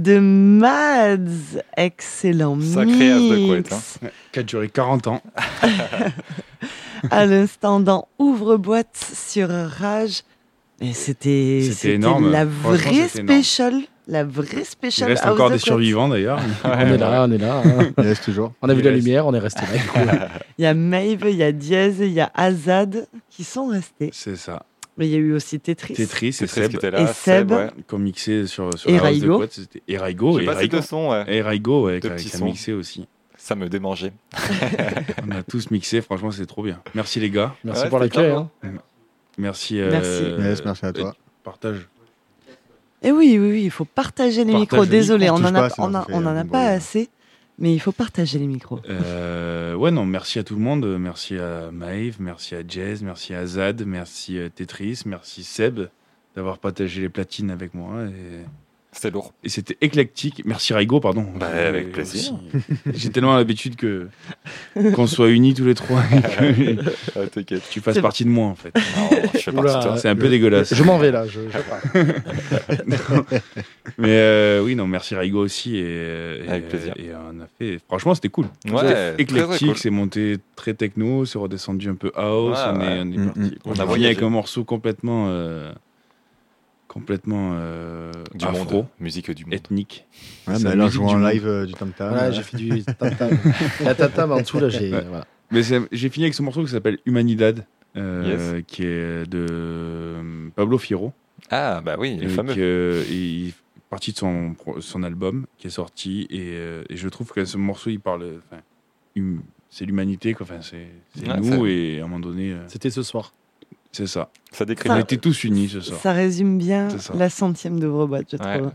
De 0.09 0.19
Mads. 0.19 1.61
Excellent 1.77 2.59
Sacrée 2.61 3.13
house 3.13 3.31
de 3.31 3.47
couette, 3.47 3.73
hein. 3.73 4.09
Qui 4.33 4.39
a 4.39 4.43
duré 4.43 4.69
40 4.69 5.07
ans. 5.09 5.23
à 7.11 7.27
l'instant 7.27 7.81
dans 7.81 8.09
Ouvre-boîte 8.19 8.97
sur 9.15 9.49
Rage. 9.51 10.23
Et 10.81 10.93
c'était 10.93 11.61
C'était 11.63 11.75
c'était 11.75 11.95
énorme. 11.95 12.31
la 12.31 12.45
vraie 12.45 12.95
énorme. 12.95 13.09
special. 13.43 13.81
La 14.11 14.25
vraie 14.25 14.47
Il 14.83 15.05
reste 15.05 15.23
house 15.23 15.33
encore 15.35 15.49
de 15.51 15.55
des 15.57 15.59
survivants 15.59 16.09
d'ailleurs. 16.09 16.41
on 16.65 16.71
est 16.71 16.97
là, 16.97 17.27
on 17.29 17.31
est 17.33 17.37
là. 17.39 17.63
hein. 17.63 17.91
Il 17.99 18.05
reste 18.05 18.25
toujours. 18.25 18.53
On 18.63 18.69
a 18.71 18.73
vu 18.73 18.81
Il 18.81 18.85
la 18.87 18.93
reste. 18.93 19.05
lumière, 19.05 19.27
on 19.27 19.35
est 19.35 19.39
resté 19.39 19.61
là. 19.61 19.77
du 19.79 19.87
coup. 19.89 19.99
Il 20.57 20.63
y 20.63 20.67
a 20.67 20.73
Maeve, 20.73 21.27
il 21.29 21.37
y 21.37 21.43
a 21.43 21.53
Diaz, 21.53 21.97
il 22.01 22.13
y 22.13 22.21
a 22.21 22.31
Azad 22.35 23.07
qui 23.29 23.45
sont 23.45 23.67
restés. 23.67 24.09
C'est 24.15 24.37
ça. 24.37 24.63
Mais 24.99 25.07
il 25.07 25.12
y 25.12 25.15
a 25.15 25.19
eu 25.19 25.33
aussi 25.33 25.59
Tetris. 25.61 25.95
Tetris 25.95 26.29
et 26.29 26.33
Tetris 26.33 26.49
Seb. 26.49 26.70
qui 26.70 26.77
était 26.77 26.89
Et 26.89 26.91
là, 26.91 27.07
Seb. 27.07 27.49
Seb, 27.49 27.51
ouais. 27.53 27.70
Ont 27.93 27.99
mixé 27.99 28.47
sur, 28.47 28.77
sur 28.77 28.91
Et 28.91 28.95
la 28.95 29.07
house 29.07 29.20
de 29.20 29.31
Raigo. 29.31 29.45
Et 29.87 29.97
Raigo. 29.97 30.41
Et 30.41 30.49
Raigo. 30.49 30.83
son, 30.83 31.11
ouais. 31.11 31.25
Et 31.29 31.41
Raigo, 31.41 31.87
ouais, 31.87 32.01
qui 32.01 32.09
a, 32.09 32.45
mixé 32.45 32.73
aussi. 32.73 33.07
Ça 33.37 33.55
me 33.55 33.69
démangeait. 33.69 34.12
On 35.27 35.31
a 35.31 35.43
tous 35.45 35.70
mixé, 35.70 36.01
franchement, 36.01 36.31
c'est 36.33 36.47
trop 36.47 36.62
bien. 36.65 36.81
Merci 36.95 37.20
les 37.20 37.31
gars. 37.31 37.55
Merci 37.65 37.85
Ouais, 37.85 37.89
pour 37.89 37.99
l'accueil. 38.01 38.33
top, 38.35 38.49
hein. 38.65 38.69
Merci. 39.39 39.81
euh, 39.81 39.91
Merci. 39.91 40.25
Yes, 40.49 40.65
merci 40.65 40.85
à 40.87 40.93
toi. 40.93 41.15
Partage. 41.45 41.89
Et 43.01 43.12
oui, 43.12 43.39
oui, 43.39 43.51
oui, 43.53 43.62
il 43.65 43.70
faut 43.70 43.85
partager 43.85 44.45
les 44.45 44.47
Partage 44.53 44.61
micros. 44.61 44.83
les 44.83 44.89
Désolé, 44.89 45.31
on 45.31 45.37
touche 45.37 45.47
en 45.47 45.55
a, 45.55 45.61
on 45.79 45.95
a- 45.95 46.03
fait 46.03 46.12
on 46.12 46.16
en 46.19 46.27
a 46.27 46.41
un 46.41 46.47
pas 46.47 46.66
assez, 46.66 47.09
mais 47.59 47.75
il 47.75 47.79
faut 47.79 47.93
partager 47.93 48.39
les 48.39 48.47
micros. 48.47 48.81
Euh, 48.89 49.75
ouais, 49.75 49.91
non, 49.91 50.07
merci 50.07 50.39
à 50.39 50.45
tout 50.45 50.55
le 50.55 50.61
monde. 50.61 50.87
Merci 50.99 51.37
à 51.39 51.71
Maëv, 51.73 52.17
merci 52.21 52.55
à 52.55 52.63
Jazz, 52.67 53.03
merci 53.03 53.35
à 53.35 53.47
Zad, 53.47 53.85
merci 53.85 54.39
à 54.39 54.49
Tetris, 54.49 55.03
merci 55.07 55.45
Seb 55.45 55.81
d'avoir 56.37 56.59
partagé 56.59 57.01
les 57.01 57.09
platines 57.09 57.51
avec 57.51 57.75
moi. 57.75 58.05
Et, 58.05 58.45
C'était 58.90 59.10
lourd. 59.10 59.35
et 59.44 59.51
c'était 59.51 59.77
éclectique. 59.82 60.43
Merci 60.47 60.73
Raigo, 60.73 60.98
pardon. 60.98 61.27
Bah, 61.39 61.48
Euh, 61.52 61.69
avec 61.69 61.93
plaisir. 61.93 62.32
aussi. 62.32 62.78
J'ai 62.94 63.10
tellement 63.10 63.36
l'habitude 63.36 63.77
que 63.77 64.09
qu'on 64.94 65.06
soit 65.06 65.28
unis 65.28 65.52
tous 65.55 65.66
les 65.66 65.74
trois 65.74 66.02
Ah, 67.15 67.27
T'inquiète. 67.31 67.62
tu 67.70 67.81
fasses 67.81 67.98
partie 67.98 68.24
de 68.24 68.31
moi 68.31 68.47
en 68.47 68.55
fait. 68.55 68.74
Non, 68.74 69.10
je 69.35 69.39
fais 69.39 69.51
Oula, 69.52 69.62
partie 69.62 69.78
de 69.78 69.82
toi. 69.93 69.98
C'est 69.98 70.09
un 70.09 70.16
peu 70.16 70.28
dégueulasse. 70.28 70.74
Je 70.74 70.82
m'en 70.82 70.98
vais 70.98 71.10
là. 71.10 71.27
Je. 71.27 71.40
Mais 73.98 74.09
euh, 74.19 74.62
oui, 74.65 74.74
non, 74.74 74.86
merci 74.86 75.15
Raigo 75.15 75.44
aussi. 75.44 75.77
Et, 75.77 76.44
et- 76.44 76.48
Avec 76.48 76.69
plaisir. 76.69 76.94
Et 76.97 77.10
on 77.15 77.40
a 77.40 77.47
fait. 77.59 77.78
Franchement, 77.89 78.15
c'était 78.15 78.28
cool. 78.28 78.47
Ouais, 78.70 79.15
éclectique, 79.19 79.69
cool. 79.69 79.77
c'est 79.77 79.90
monté 79.90 80.36
très 80.56 80.74
techno, 80.74 81.24
c'est 81.24 81.39
redescendu 81.39 81.89
un 81.89 81.94
peu 81.94 82.10
house. 82.15 82.59
Ouais, 82.59 82.65
on, 82.74 82.81
ouais. 82.81 82.86
est, 82.86 83.01
on 83.01 83.12
est 83.12 83.19
Mm, 83.19 83.24
parti. 83.27 83.40
mm. 83.40 83.51
On 83.65 83.69
On 83.69 83.73
a 83.73 83.74
fini 83.74 83.82
avec 83.82 83.97
voyagé. 84.19 84.24
un 84.24 84.31
morceau 84.31 84.65
complètement. 84.65 85.27
euh, 85.28 85.73
complètement. 86.89 87.52
euh, 87.55 88.10
Du 88.35 88.44
afro, 88.47 88.65
monde. 88.77 88.86
Musique 88.98 89.31
du 89.31 89.44
monde. 89.44 89.55
ethnique. 89.55 90.06
Ouais, 90.47 90.56
C'est 90.56 90.65
mais 90.65 90.77
là, 90.77 90.86
je 90.86 90.90
joue 90.93 91.05
en 91.05 91.16
du 91.19 91.23
live 91.24 91.47
euh, 91.47 91.66
du 91.66 91.74
tam 91.74 91.93
tam. 91.93 92.09
Voilà, 92.10 92.31
j'ai 92.32 92.43
fait 92.43 92.56
du 92.56 92.82
tam 92.82 93.15
tam. 93.15 93.31
La 93.85 93.94
tam 93.94 94.10
tam 94.10 94.32
en 94.32 94.40
dessous 94.40 94.59
là, 94.59 94.69
j'ai. 94.69 94.90
Ouais. 94.93 95.05
Voilà. 95.09 95.27
Mais 95.51 95.62
j'ai 95.62 96.09
fini 96.10 96.24
avec 96.24 96.35
ce 96.35 96.43
morceau 96.43 96.62
qui 96.65 96.70
s'appelle 96.70 96.98
Humanidad, 97.06 97.65
euh, 97.97 98.60
qui 98.66 98.82
est 98.85 99.27
de 99.31 100.51
Pablo 100.56 100.77
Fierro. 100.78 101.12
Ah, 101.51 101.81
bah 101.85 101.97
oui, 101.98 102.16
le 102.16 102.28
fameux. 102.28 102.55
que- 102.55 103.05
et 103.09 103.15
il 103.15 103.48
est 103.48 103.55
parti 103.89 104.12
de 104.12 104.19
son, 104.19 105.02
album 105.02 105.47
qui 105.56 105.69
est 105.69 105.70
sorti 105.70 106.27
et, 106.31 106.55
et 106.90 106.97
je 106.97 107.09
trouve 107.09 107.31
que 107.32 107.44
ce 107.47 107.56
morceau 107.56 107.89
il 107.89 108.01
parle 108.01 108.40
hum- 109.16 109.40
c'est 109.70 109.86
l'humanité 109.86 110.35
quoi 110.35 110.44
enfin 110.44 110.60
c'est 110.60 110.89
nous 111.40 111.65
et 111.66 112.01
à 112.01 112.05
un 112.05 112.09
moment 112.09 112.20
donné 112.20 112.52
euh, 112.52 112.59
C'était 112.69 112.90
ce 112.90 113.02
soir. 113.02 113.32
C'est 113.93 114.06
ça 114.06 114.28
Ça 114.52 114.65
décrit 114.65 114.90
on 114.90 114.97
était 114.98 115.16
tous 115.16 115.44
unis 115.44 115.69
ce 115.69 115.81
soir 115.81 116.01
Ça 116.01 116.12
résume 116.12 116.59
bien 116.59 116.89
la 117.15 117.31
centième 117.31 117.81
d'ouvre-boîte, 117.81 118.27
je 118.32 118.36
Ouais, 118.36 118.59
trouve. 118.59 118.70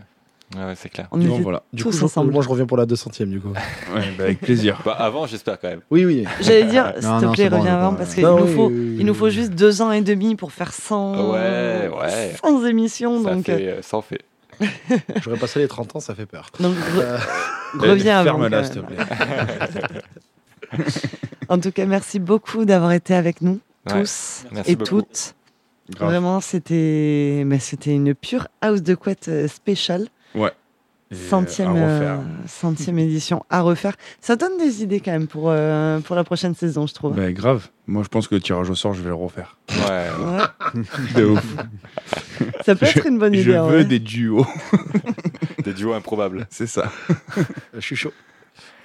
ouais, 0.56 0.64
ouais, 0.66 0.74
c'est 0.76 0.88
clair. 0.88 1.08
On 1.12 1.20
était 1.20 1.40
voilà 1.42 1.62
Du 1.72 1.82
tous 1.82 1.90
coup, 1.90 1.96
je- 1.98 2.04
ensemble. 2.04 2.32
moi 2.32 2.42
je 2.42 2.48
reviens 2.48 2.66
pour 2.66 2.76
la 2.76 2.84
200ème 2.86 3.30
du 3.30 3.40
coup. 3.40 3.48
Ouais, 3.94 4.02
bah, 4.18 4.24
avec 4.24 4.40
plaisir 4.40 4.80
Bah, 4.84 4.92
avant, 4.98 5.26
j'espère 5.26 5.58
quand 5.60 5.68
même. 5.68 5.80
Oui, 5.90 6.04
oui. 6.04 6.24
J'allais 6.40 6.64
dire, 6.64 6.92
s'il 7.00 7.02
te 7.02 7.32
plaît, 7.32 7.48
bon, 7.48 7.58
reviens 7.58 7.72
je 7.80 7.84
avant 7.84 7.94
parce 7.94 8.14
qu'il 8.14 8.24
nous, 8.26 8.38
oui, 8.44 8.54
faut, 8.54 8.66
oui, 8.68 8.74
oui, 8.74 8.96
il 9.00 9.06
nous 9.06 9.14
faut 9.14 9.30
juste 9.30 9.52
deux 9.54 9.82
ans 9.82 9.92
et 9.92 10.00
demi 10.02 10.34
pour 10.36 10.52
faire 10.52 10.72
100, 10.72 11.32
Ouais, 11.32 11.88
ouais. 12.00 12.34
100 12.42 12.64
émissions. 12.66 13.22
Ça 13.22 13.34
donc, 13.34 13.46
fait, 13.46 13.68
euh, 13.68 13.82
ça 13.82 13.96
en 13.98 14.02
fait. 14.02 14.20
J'aurais 15.22 15.36
passé 15.38 15.58
les 15.60 15.66
30 15.68 15.96
ans, 15.96 16.00
ça 16.00 16.14
fait 16.14 16.26
peur. 16.26 16.50
donc 16.60 16.74
re- 16.76 17.00
Euh, 17.00 17.18
reviens 17.78 18.20
avant. 18.20 18.38
ferme 18.38 18.46
là 18.48 18.62
quand 18.62 18.72
s'il 18.72 18.82
te 18.82 18.86
plaît 18.86 20.80
En 21.48 21.58
tout 21.58 21.72
cas, 21.72 21.86
merci 21.86 22.18
beaucoup 22.18 22.64
d'avoir 22.64 22.92
été 22.92 23.14
avec 23.14 23.40
nous. 23.42 23.60
Tous 23.88 24.44
Merci 24.52 24.70
et 24.72 24.76
beaucoup. 24.76 25.02
toutes. 25.02 25.34
Grave. 25.90 26.10
Vraiment, 26.10 26.40
c'était 26.40 27.42
mais 27.44 27.58
c'était 27.58 27.94
une 27.94 28.14
pure 28.14 28.48
house 28.62 28.82
de 28.82 28.94
couette 28.94 29.28
euh, 29.28 29.48
spéciale. 29.48 30.08
ouais 30.34 30.50
Et, 31.10 31.14
Centième, 31.14 31.74
euh, 31.76 32.16
centième 32.46 32.98
édition 32.98 33.44
à 33.50 33.60
refaire. 33.60 33.94
Ça 34.22 34.34
donne 34.36 34.56
des 34.58 34.82
idées 34.82 35.00
quand 35.00 35.10
même 35.12 35.26
pour, 35.26 35.50
euh, 35.50 36.00
pour 36.00 36.16
la 36.16 36.24
prochaine 36.24 36.54
saison, 36.54 36.86
je 36.86 36.94
trouve. 36.94 37.14
Bah, 37.14 37.30
grave 37.32 37.68
moi 37.86 38.02
je 38.02 38.08
pense 38.08 38.28
que 38.28 38.34
le 38.34 38.40
tirage 38.40 38.70
au 38.70 38.74
sort 38.74 38.94
je 38.94 39.02
vais 39.02 39.10
le 39.10 39.14
refaire 39.14 39.58
Ouais. 39.68 40.08
Ouais. 40.18 40.82
de 41.16 41.24
ouf 41.26 41.44
Ça 42.64 42.74
peut 42.74 42.86
Je- 42.86 42.98
être 42.98 43.06
une 43.06 43.18
bonne 43.18 43.34
je 43.34 43.40
idée. 43.40 43.50
veux 43.52 43.60
en 43.60 43.66
vrai. 43.66 43.84
des 43.84 43.98
duos 43.98 44.46
Des 45.62 45.74
duos 45.74 45.92
improbables. 45.92 46.46
c'est 46.50 46.66
ça 46.66 46.90
je 47.74 47.80
suis 47.80 47.96
chaud. 47.96 48.12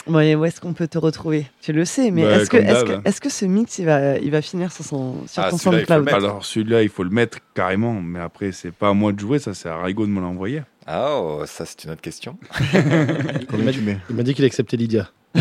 Bon, 0.10 0.20
et 0.20 0.36
où 0.36 0.44
est-ce 0.44 0.60
qu'on 0.60 0.74
peut 0.74 0.88
te 0.88 0.98
retrouver? 0.98 1.46
Tu 1.62 1.72
le 1.72 1.86
sais, 1.86 2.10
mais 2.12 2.24
Bah, 2.24 2.38
est-ce 2.38 2.50
que, 2.50 2.58
d'hab. 2.58 3.04
que, 3.04 3.08
est-ce 3.08 3.22
que 3.22 3.30
ce 3.30 3.46
mix, 3.46 3.78
il 3.78 3.86
va, 3.86 4.18
il 4.18 4.32
va 4.32 4.42
finir 4.42 4.72
sur, 4.72 4.84
son, 4.84 5.28
sur 5.28 5.44
Ah, 5.44 5.50
ton 5.52 5.58
SoundCloud? 5.58 6.10
alors 6.10 6.44
celui-là 6.44 6.82
il 6.84 6.90
faut 6.90 7.04
le 7.04 7.10
mettre 7.12 7.38
carrément 7.54 7.94
mais 8.02 8.20
après 8.20 8.52
c'est 8.52 8.72
pas 8.72 8.90
à 8.90 8.94
moi 8.94 9.12
de 9.14 9.20
jouer 9.20 9.38
ça 9.40 9.54
c'est 9.54 9.70
à 9.70 9.78
Raigo 9.78 10.06
de 10.06 10.12
me 10.12 10.20
l'envoyer 10.20 10.64
Ah, 10.88 11.18
oh, 11.20 11.44
ça, 11.46 11.66
c'est 11.66 11.84
une 11.84 11.92
autre 11.92 12.02
question. 12.02 12.38
Il 12.74 13.64
m'a 13.64 13.72
dit, 13.72 13.82
mets 13.82 13.98
il 14.10 14.16
m'a 14.16 14.24
dit 14.24 14.34
qu'il 14.34 14.46
acceptait 14.46 14.78
Lydia. 14.78 15.10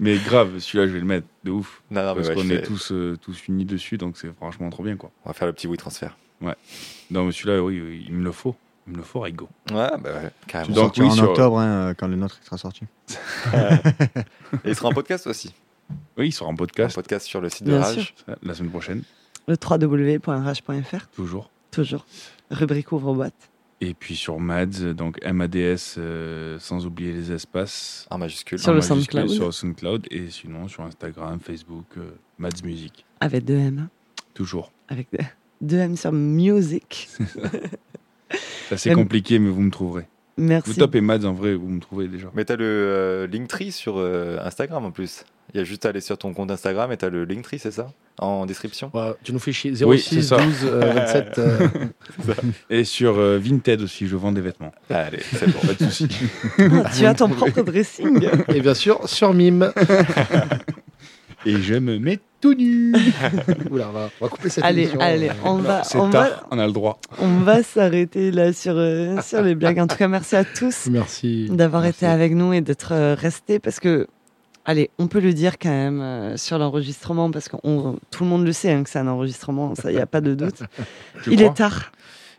Mais 0.00 0.16
grave, 0.18 0.58
celui-là, 0.58 0.86
je 0.88 0.92
vais 0.92 0.98
le 0.98 1.06
mettre 1.06 1.26
de 1.44 1.50
ouf. 1.50 1.82
Non, 1.90 2.02
non, 2.02 2.08
mais 2.10 2.14
parce 2.16 2.28
ouais, 2.28 2.34
qu'on 2.34 2.50
est 2.50 2.56
fais- 2.56 2.62
tous, 2.62 2.92
euh, 2.92 3.16
tous 3.22 3.46
unis 3.48 3.64
dessus, 3.64 3.96
donc 3.96 4.18
c'est 4.18 4.30
franchement 4.34 4.68
trop 4.68 4.82
bien, 4.82 4.96
quoi. 4.96 5.10
On 5.24 5.30
va 5.30 5.34
faire 5.34 5.46
le 5.46 5.54
petit 5.54 5.66
oui 5.66 5.76
transfert. 5.78 6.16
Non, 6.42 7.24
mais 7.24 7.32
celui-là, 7.32 7.62
oui, 7.62 8.04
il 8.06 8.12
me 8.12 8.22
le 8.24 8.32
faut. 8.32 8.54
Il 8.86 8.92
me 8.92 8.96
le 8.98 9.02
faut, 9.02 9.20
Raigo. 9.20 9.48
Ouais, 9.70 9.88
bah 9.98 9.98
ouais, 10.04 10.30
carrément. 10.46 10.74
Donc, 10.74 10.94
oui, 10.98 11.06
en 11.06 11.10
sur- 11.12 11.30
octobre, 11.30 11.58
hein, 11.58 11.66
euh, 11.90 11.94
quand 11.94 12.06
le 12.06 12.16
nôtre 12.16 12.38
sera 12.42 12.58
sorti. 12.58 12.84
Et 14.64 14.70
il 14.70 14.74
sera 14.76 14.88
en 14.88 14.92
podcast 14.92 15.26
aussi. 15.26 15.54
Oui, 16.18 16.28
il 16.28 16.32
sera 16.32 16.46
en 16.48 16.52
Un 16.52 16.56
podcast 16.56 16.94
podcast 16.94 17.26
sur 17.26 17.40
le 17.40 17.48
site 17.48 17.64
de 17.66 17.74
Rage. 17.74 18.14
sûr. 18.26 18.36
la 18.42 18.54
semaine 18.54 18.70
prochaine, 18.70 19.02
Le 19.48 19.56
www.rage.fr, 19.56 21.06
toujours. 21.14 21.50
toujours. 21.70 22.06
Rubrique 22.50 22.92
ouvre-boîte. 22.92 23.50
Et 23.80 23.92
puis 23.92 24.16
sur 24.16 24.38
Mads, 24.38 24.94
donc 24.94 25.18
MADS, 25.24 25.96
euh, 25.98 26.58
sans 26.58 26.86
oublier 26.86 27.12
les 27.12 27.32
espaces. 27.32 28.06
En 28.10 28.18
majuscule. 28.18 28.58
Sur 28.58 28.70
en 28.70 28.72
le 28.72 28.78
majuscule, 28.80 29.04
SoundCloud. 29.20 29.28
Sur 29.30 29.46
le 29.46 29.52
SoundCloud. 29.52 30.06
Et 30.10 30.30
sinon, 30.30 30.68
sur 30.68 30.84
Instagram, 30.84 31.38
Facebook, 31.40 31.84
euh, 31.98 32.10
Mads 32.38 32.62
Music. 32.64 33.04
Avec 33.20 33.44
deux 33.44 33.56
M. 33.58 33.88
Toujours. 34.32 34.72
Avec 34.88 35.08
deux, 35.12 35.24
deux 35.60 35.78
M 35.78 35.96
sur 35.96 36.12
music. 36.12 37.08
C'est 38.68 38.74
assez 38.74 38.92
compliqué, 38.92 39.38
mais 39.38 39.50
vous 39.50 39.62
me 39.62 39.70
trouverez. 39.70 40.06
Vous 40.36 40.44
Merci. 40.44 40.74
tapez 40.76 41.00
Mads, 41.00 41.24
en 41.24 41.32
vrai, 41.32 41.54
vous 41.54 41.68
me 41.68 41.80
trouvez 41.80 42.08
déjà. 42.08 42.28
Mais 42.34 42.44
t'as 42.44 42.56
le 42.56 42.64
euh, 42.64 43.26
Linktree 43.28 43.70
sur 43.70 43.94
euh, 43.98 44.38
Instagram 44.42 44.84
en 44.84 44.90
plus. 44.90 45.24
Il 45.52 45.58
y 45.58 45.60
a 45.60 45.64
juste 45.64 45.86
à 45.86 45.90
aller 45.90 46.00
sur 46.00 46.18
ton 46.18 46.34
compte 46.34 46.50
Instagram 46.50 46.90
et 46.90 46.96
t'as 46.96 47.10
le 47.10 47.24
Linktree, 47.24 47.60
c'est 47.60 47.70
ça? 47.70 47.92
En 48.18 48.44
description? 48.46 48.90
Ouais, 48.94 49.12
tu 49.22 49.32
nous 49.32 49.38
fais 49.38 49.52
chier. 49.52 49.72
Oui, 49.84 50.00
06 50.00 50.14
c'est 50.14 50.22
ça. 50.22 50.38
12 50.38 50.54
euh, 50.64 50.92
27. 50.92 51.38
euh, 51.38 51.68
Et 52.70 52.82
sur 52.84 53.18
euh, 53.18 53.38
Vinted 53.38 53.82
aussi, 53.82 54.08
je 54.08 54.16
vends 54.16 54.32
des 54.32 54.40
vêtements. 54.40 54.72
Allez, 54.90 55.20
c'est 55.20 55.46
bon. 55.46 55.60
Pas 55.66 55.74
de 55.74 55.90
soucis. 55.90 56.08
Ah, 56.58 56.90
tu 56.96 57.06
as 57.06 57.14
ton 57.14 57.28
propre 57.28 57.62
dressing. 57.62 58.26
et 58.48 58.60
bien 58.60 58.74
sûr, 58.74 59.08
sur 59.08 59.32
Mime. 59.34 59.72
Et 61.46 61.56
je 61.60 61.74
me 61.74 61.98
mets 61.98 62.20
tout 62.40 62.54
nu. 62.54 62.92
Oula, 63.70 63.88
on 63.88 63.92
va, 63.92 64.10
on 64.20 64.24
va 64.24 64.30
couper 64.30 64.48
cette 64.48 64.64
allez, 64.64 64.82
émission. 64.82 65.00
allez, 65.00 65.30
on 65.44 65.56
va, 65.56 65.82
C'est 65.84 65.98
on 65.98 66.10
tard, 66.10 66.22
va, 66.22 66.46
on 66.50 66.58
a 66.58 66.66
le 66.66 66.72
droit. 66.72 66.98
on 67.20 67.38
va 67.40 67.62
s'arrêter 67.62 68.30
là 68.30 68.52
sur, 68.52 68.74
euh, 68.76 69.20
sur 69.22 69.42
les 69.42 69.54
blagues. 69.54 69.78
En 69.78 69.86
tout 69.86 69.96
cas, 69.96 70.08
merci 70.08 70.36
à 70.36 70.44
tous 70.44 70.86
Merci. 70.90 71.48
d'avoir 71.50 71.82
Merci. 71.82 71.98
été 71.98 72.06
avec 72.06 72.34
nous 72.34 72.52
et 72.52 72.60
d'être 72.60 72.92
euh, 72.92 73.14
restés 73.14 73.58
parce 73.58 73.80
que 73.80 74.06
allez, 74.66 74.90
on 74.98 75.06
peut 75.06 75.20
le 75.20 75.32
dire 75.34 75.58
quand 75.58 75.68
même 75.70 76.00
euh, 76.00 76.36
sur 76.38 76.58
l'enregistrement 76.58 77.30
parce 77.30 77.48
que 77.48 77.56
on- 77.64 77.96
tout 78.10 78.24
le 78.24 78.30
monde 78.30 78.44
le 78.46 78.52
sait 78.52 78.72
hein, 78.72 78.82
que 78.84 78.90
c'est 78.90 78.98
un 78.98 79.08
enregistrement, 79.08 79.74
ça, 79.74 79.90
il 79.90 79.96
n'y 79.96 80.00
a 80.02 80.06
pas 80.06 80.20
de 80.22 80.34
doute. 80.34 80.62
Tu 81.24 81.30
il 81.32 81.36
crois? 81.36 81.50
est 81.50 81.54
tard. 81.54 81.92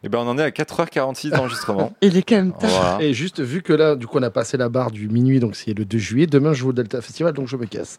Et 0.06 0.10
ben 0.10 0.20
on 0.20 0.28
en 0.30 0.38
est 0.38 0.44
à 0.44 0.50
4h46 0.52 1.32
d'enregistrement. 1.32 1.92
Il 2.02 2.16
est 2.16 2.22
quand 2.22 2.36
même 2.36 2.54
tard. 2.54 2.70
Voilà. 2.70 3.02
Et 3.04 3.14
juste 3.14 3.42
vu 3.42 3.62
que 3.64 3.74
là, 3.74 3.96
du 3.96 4.06
coup, 4.08 4.20
on 4.20 4.24
a 4.24 4.30
passé 4.30 4.56
la 4.56 4.70
barre 4.70 4.92
du 4.92 5.10
minuit, 5.10 5.40
donc 5.40 5.56
c'est 5.56 5.74
le 5.74 5.84
2 5.84 5.98
juillet. 5.98 6.28
Demain, 6.28 6.54
je 6.54 6.60
joue 6.60 6.70
au 6.70 6.74
Delta 6.74 7.02
Festival, 7.02 7.34
donc 7.34 7.48
je 7.48 7.58
me 7.58 7.66
casse. 7.66 7.98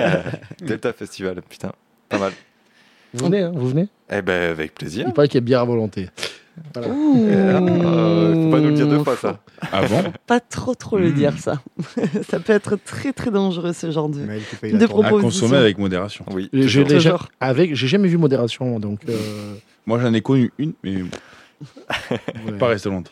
Delta 0.62 0.92
Festival, 0.94 1.42
putain, 1.48 1.72
pas 2.08 2.18
mal. 2.18 2.32
Vous 3.14 3.26
venez, 3.26 3.42
hein, 3.42 3.52
vous 3.54 3.68
venez? 3.68 3.88
Eh 4.10 4.22
ben 4.22 4.50
avec 4.50 4.74
plaisir. 4.74 5.04
Il 5.06 5.12
paraît 5.12 5.28
qu'il 5.28 5.36
y 5.36 5.38
a 5.38 5.44
bière 5.44 5.60
à 5.60 5.64
volonté. 5.64 6.08
Voilà. 6.74 6.88
Euh, 7.14 8.34
faut 8.44 8.50
pas 8.50 8.60
nous 8.60 8.68
le 8.68 8.74
dire 8.74 8.86
deux 8.86 9.02
fois 9.02 9.16
ça. 9.16 9.40
Ah 9.72 9.86
bon? 9.86 10.02
Pas 10.26 10.40
trop 10.40 10.74
trop 10.74 10.98
le 10.98 11.10
Mm. 11.10 11.14
dire 11.14 11.38
ça. 11.38 11.62
ça 12.28 12.40
peut 12.40 12.52
être 12.52 12.76
très 12.76 13.12
très 13.12 13.30
dangereux 13.30 13.72
ce 13.72 13.90
genre 13.90 14.08
de, 14.08 14.20
de 14.20 14.26
tournée. 14.26 14.84
À 14.84 14.88
proposition. 14.88 15.20
consommer 15.20 15.56
avec 15.56 15.78
modération. 15.78 16.24
Oui. 16.32 16.48
J'ai 16.52 16.84
jamais 17.88 18.08
vu 18.08 18.16
modération, 18.18 18.78
donc. 18.80 19.00
euh, 19.08 19.54
Moi, 19.86 19.98
j'en 20.00 20.12
ai 20.14 20.20
connu 20.20 20.50
une, 20.58 20.72
mais. 20.82 20.96
Pas 22.58 22.68
resté 22.68 22.88
longtemps. 22.88 23.10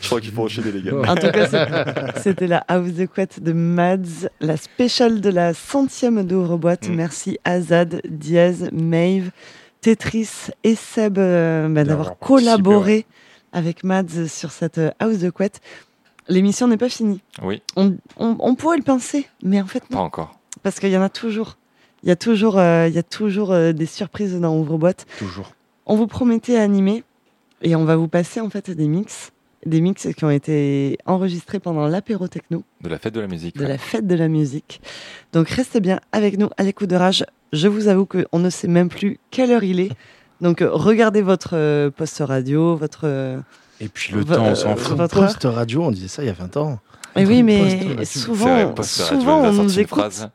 Je 0.00 0.06
crois 0.06 0.20
qu'il 0.20 0.32
faut 0.32 0.44
enchaîner 0.44 0.72
les 0.72 0.82
gars. 0.82 0.96
En 1.06 1.14
tout 1.14 1.30
cas, 1.30 2.12
c'était 2.16 2.46
la 2.46 2.64
House 2.68 2.94
the 2.96 3.06
Quet 3.06 3.28
de 3.40 3.52
Mads, 3.52 4.28
la 4.40 4.56
spéciale 4.56 5.20
de 5.20 5.28
la 5.28 5.52
centième 5.52 6.22
d'ouvre-boîte. 6.24 6.88
Mm. 6.88 6.94
Merci 6.94 7.38
Azad, 7.44 8.00
Diaz, 8.08 8.70
Maeve, 8.72 9.30
Tetris 9.82 10.30
et 10.64 10.74
Seb 10.74 11.18
euh, 11.18 11.68
bah, 11.68 11.84
d'avoir 11.84 12.18
collaboré 12.18 13.04
avec 13.52 13.84
Mads 13.84 14.26
sur 14.28 14.50
cette 14.52 14.78
euh, 14.78 14.90
House 15.00 15.18
the 15.18 15.30
Quet. 15.30 15.52
L'émission 16.28 16.66
n'est 16.68 16.76
pas 16.78 16.88
finie. 16.88 17.20
Oui, 17.42 17.62
On, 17.76 17.94
on- 18.16 18.36
on 18.38 18.54
pourrait 18.54 18.76
le 18.78 18.82
penser, 18.82 19.26
mais 19.42 19.60
en 19.60 19.66
fait 19.66 19.80
pas 19.86 19.96
non, 19.96 20.02
encore. 20.02 20.38
parce 20.62 20.78
qu'il 20.80 20.90
y 20.90 20.96
en 20.96 21.02
a 21.02 21.08
toujours. 21.10 21.56
Il 22.02 22.08
y 22.08 22.12
a 22.12 22.16
toujours, 22.16 22.58
euh, 22.58 22.86
il 22.88 22.94
y 22.94 22.98
a 22.98 23.02
toujours 23.02 23.52
euh, 23.52 23.72
des 23.72 23.86
surprises 23.86 24.38
dans 24.40 24.56
ouvre-boîte. 24.56 25.04
Toujours. 25.18 25.52
On 25.84 25.96
vous 25.96 26.06
promettait 26.06 26.56
animer 26.56 27.02
et 27.62 27.74
on 27.76 27.84
va 27.84 27.96
vous 27.96 28.08
passer 28.08 28.40
en 28.40 28.50
fait 28.50 28.70
des 28.70 28.88
mix, 28.88 29.32
des 29.66 29.80
mix 29.80 30.08
qui 30.16 30.24
ont 30.24 30.30
été 30.30 30.98
enregistrés 31.06 31.58
pendant 31.58 31.86
l'apéro 31.88 32.28
techno 32.28 32.62
De 32.82 32.88
la 32.88 32.98
fête 32.98 33.14
de 33.14 33.20
la 33.20 33.26
musique. 33.26 33.56
de 33.56 33.62
ouais. 33.62 33.68
la 33.68 33.78
fête 33.78 34.06
de 34.06 34.14
la 34.14 34.28
musique. 34.28 34.80
Donc 35.32 35.48
restez 35.48 35.80
bien 35.80 36.00
avec 36.12 36.38
nous 36.38 36.48
à 36.56 36.62
l'écoute 36.62 36.88
de 36.90 36.96
rage. 36.96 37.24
Je 37.52 37.66
vous 37.68 37.88
avoue 37.88 38.06
qu'on 38.06 38.38
ne 38.38 38.50
sait 38.50 38.68
même 38.68 38.88
plus 38.88 39.18
quelle 39.30 39.50
heure 39.50 39.64
il 39.64 39.80
est. 39.80 39.90
Donc 40.40 40.62
euh, 40.62 40.70
regardez 40.72 41.22
votre 41.22 41.50
euh, 41.54 41.90
poste 41.90 42.18
radio, 42.24 42.76
votre. 42.76 43.00
euh, 43.04 43.40
Et 43.80 43.88
puis 43.88 44.12
le 44.12 44.24
temps, 44.24 44.44
on 44.44 44.54
s'en 44.54 44.76
fout. 44.76 44.96
votre 44.96 45.20
Poste 45.20 45.42
radio, 45.44 45.82
on 45.82 45.90
disait 45.90 46.08
ça 46.08 46.22
il 46.22 46.26
y 46.26 46.30
a 46.30 46.34
20 46.34 46.56
ans. 46.58 46.78
Mais 47.16 47.26
oui, 47.26 47.42
mais 47.42 48.04
souvent, 48.04 48.44
vrai, 48.44 48.72
poste 48.74 49.00
radio, 49.00 49.18
souvent 49.18 49.40
on 49.42 49.52
nous 49.52 49.78
écoute. 49.80 49.98
phrase. 49.98 50.30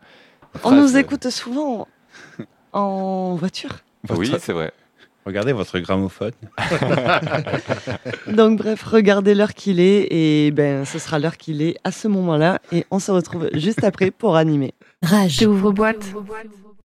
On 0.66 0.72
nous 0.72 0.98
écoute 0.98 1.30
souvent 1.30 1.88
en 2.74 3.36
voiture. 3.36 3.78
Oui, 4.10 4.32
c'est 4.40 4.52
vrai. 4.54 4.74
Regardez 5.26 5.54
votre 5.54 5.80
gramophone. 5.80 6.34
Donc 8.28 8.58
bref, 8.58 8.84
regardez 8.84 9.36
l'heure 9.36 9.54
qu'il 9.54 9.80
est 9.80 10.08
et 10.12 10.52
ben 10.52 10.84
ce 10.86 11.00
sera 11.00 11.18
l'heure 11.20 11.38
qu'il 11.38 11.62
est 11.62 11.78
à 11.84 11.92
ce 11.92 12.08
moment-là 12.08 12.60
et 12.72 12.86
on 12.92 13.00
se 13.00 13.12
retrouve 13.12 13.50
juste 13.54 13.84
après 13.84 14.12
pour 14.12 14.36
animer. 14.36 14.74
Rage. 15.02 15.40
J'ouvre 15.40 15.72
boîte. 15.72 16.14